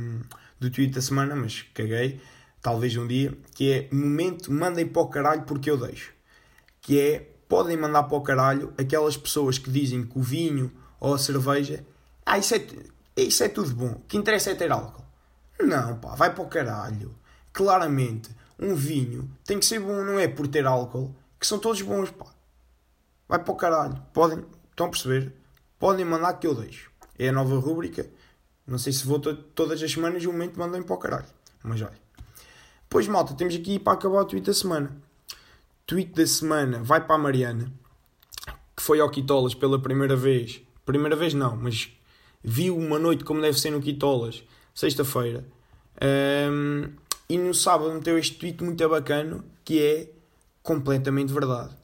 do 0.61 0.69
tweet 0.69 0.93
da 0.93 1.01
semana, 1.01 1.35
mas 1.35 1.63
caguei, 1.73 2.21
talvez 2.61 2.95
um 2.95 3.07
dia, 3.07 3.35
que 3.55 3.71
é 3.71 3.89
momento 3.91 4.53
mandem 4.53 4.87
para 4.87 5.01
o 5.01 5.07
caralho 5.07 5.41
porque 5.41 5.71
eu 5.71 5.75
deixo. 5.75 6.13
Que 6.79 6.99
é, 6.99 7.19
podem 7.49 7.75
mandar 7.75 8.03
para 8.03 8.15
o 8.15 8.21
caralho 8.21 8.71
aquelas 8.77 9.17
pessoas 9.17 9.57
que 9.57 9.71
dizem 9.71 10.03
que 10.05 10.19
o 10.19 10.21
vinho 10.21 10.71
ou 10.99 11.15
a 11.15 11.17
cerveja, 11.17 11.83
ah, 12.23 12.37
isso 12.37 12.53
é, 12.53 12.63
isso 13.17 13.43
é 13.43 13.49
tudo 13.49 13.73
bom, 13.73 13.91
o 13.93 13.99
que 14.01 14.15
interessa 14.15 14.51
é 14.51 14.55
ter 14.55 14.71
álcool. 14.71 15.03
Não, 15.59 15.97
pá, 15.97 16.13
vai 16.13 16.33
para 16.33 16.43
o 16.43 16.47
caralho. 16.47 17.15
Claramente, 17.51 18.29
um 18.59 18.75
vinho 18.75 19.29
tem 19.43 19.57
que 19.57 19.65
ser 19.65 19.79
bom, 19.79 20.03
não 20.03 20.19
é 20.19 20.27
por 20.27 20.47
ter 20.47 20.67
álcool, 20.67 21.15
que 21.39 21.47
são 21.47 21.57
todos 21.57 21.81
bons, 21.81 22.11
pá. 22.11 22.27
Vai 23.27 23.39
para 23.39 23.51
o 23.51 23.55
caralho. 23.55 23.99
Podem, 24.13 24.45
estão 24.69 24.85
a 24.85 24.89
perceber? 24.89 25.33
Podem 25.79 26.05
mandar 26.05 26.33
que 26.33 26.45
eu 26.45 26.53
deixo. 26.53 26.91
É 27.17 27.29
a 27.29 27.31
nova 27.31 27.57
rúbrica 27.57 28.07
não 28.71 28.79
sei 28.79 28.91
se 28.91 29.05
vou 29.05 29.19
todas 29.19 29.83
as 29.83 29.91
semanas 29.91 30.23
e 30.23 30.27
um 30.27 30.31
momento 30.31 30.57
mandem 30.57 30.81
para 30.81 30.95
o 30.95 30.97
caralho. 30.97 31.27
Mas 31.63 31.81
olha. 31.81 31.99
Pois 32.89 33.07
malta, 33.07 33.35
temos 33.35 33.53
aqui 33.53 33.77
para 33.77 33.93
acabar 33.93 34.21
o 34.21 34.25
tweet 34.25 34.45
da 34.45 34.53
semana. 34.53 34.97
Tweet 35.85 36.11
da 36.13 36.25
semana 36.25 36.81
vai 36.81 37.05
para 37.05 37.15
a 37.15 37.19
Mariana, 37.19 37.71
que 38.75 38.81
foi 38.81 38.99
ao 38.99 39.09
Quitolas 39.09 39.53
pela 39.53 39.79
primeira 39.79 40.15
vez 40.15 40.63
Primeira 40.85 41.15
vez 41.15 41.33
não, 41.33 41.55
mas 41.55 41.89
vi 42.43 42.71
uma 42.71 42.97
noite 42.97 43.23
como 43.23 43.39
deve 43.39 43.59
ser 43.59 43.69
no 43.69 43.81
Quitolas, 43.81 44.43
sexta-feira. 44.73 45.45
Um, 46.51 46.89
e 47.29 47.37
no 47.37 47.53
sábado 47.53 47.93
meteu 47.93 48.17
este 48.17 48.37
tweet 48.37 48.63
muito 48.63 48.89
bacana 48.89 49.43
que 49.63 49.79
é 49.79 50.11
completamente 50.63 51.31
verdade. 51.31 51.75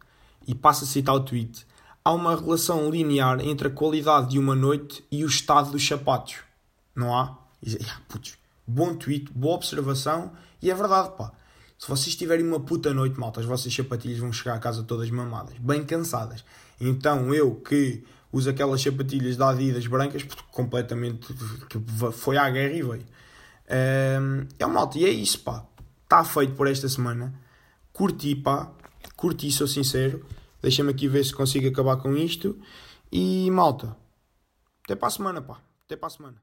E 0.47 0.55
passo 0.55 0.83
a 0.83 0.87
citar 0.87 1.15
o 1.15 1.19
tweet. 1.19 1.65
Há 2.03 2.11
uma 2.11 2.35
relação 2.35 2.89
linear 2.89 3.39
entre 3.39 3.67
a 3.67 3.71
qualidade 3.71 4.31
de 4.31 4.39
uma 4.39 4.55
noite 4.55 5.03
e 5.11 5.23
o 5.23 5.27
estado 5.27 5.71
dos 5.71 5.85
sapatos. 5.85 6.46
Não 6.97 7.15
há? 7.15 7.37
Putz, 8.09 8.37
bom 8.67 8.95
tweet, 8.95 9.31
boa 9.31 9.55
observação 9.55 10.33
e 10.61 10.71
é 10.71 10.75
verdade, 10.75 11.15
pá. 11.15 11.31
Se 11.77 11.87
vocês 11.87 12.15
tiverem 12.15 12.45
uma 12.45 12.59
puta 12.59 12.91
noite, 12.91 13.19
malta, 13.19 13.39
as 13.39 13.45
vossas 13.45 13.71
sapatilhas 13.71 14.17
vão 14.17 14.33
chegar 14.33 14.55
a 14.55 14.59
casa 14.59 14.81
todas 14.83 15.09
mamadas, 15.11 15.55
bem 15.59 15.85
cansadas. 15.85 16.43
Então 16.81 17.31
eu 17.31 17.53
que 17.55 18.03
uso 18.33 18.49
aquelas 18.49 18.81
sapatilhas 18.81 19.37
da 19.37 19.49
Adidas 19.49 19.85
brancas, 19.85 20.23
completamente 20.51 21.31
que 21.69 21.79
foi 22.11 22.35
à 22.35 22.49
guerra 22.49 22.73
e 22.73 22.81
veio. 22.81 23.05
É 23.67 24.65
malta, 24.65 24.97
e 24.97 25.05
é 25.05 25.09
isso, 25.09 25.39
pá. 25.41 25.63
Está 26.03 26.23
feito 26.23 26.55
por 26.55 26.67
esta 26.67 26.89
semana. 26.89 27.31
Curti, 27.93 28.33
pá. 28.35 28.71
Curti, 29.15 29.51
sou 29.51 29.67
sincero. 29.67 30.25
Deixa-me 30.61 30.89
aqui 30.89 31.07
ver 31.07 31.23
se 31.23 31.33
consigo 31.33 31.67
acabar 31.67 31.97
com 31.97 32.15
isto. 32.15 32.59
E 33.11 33.51
malta, 33.51 33.95
até 34.83 34.95
para 34.95 35.09
a 35.09 35.11
semana, 35.11 35.41
pá. 35.41 35.61
Até 35.85 35.95
para 35.95 36.07
a 36.07 36.09
semana. 36.09 36.41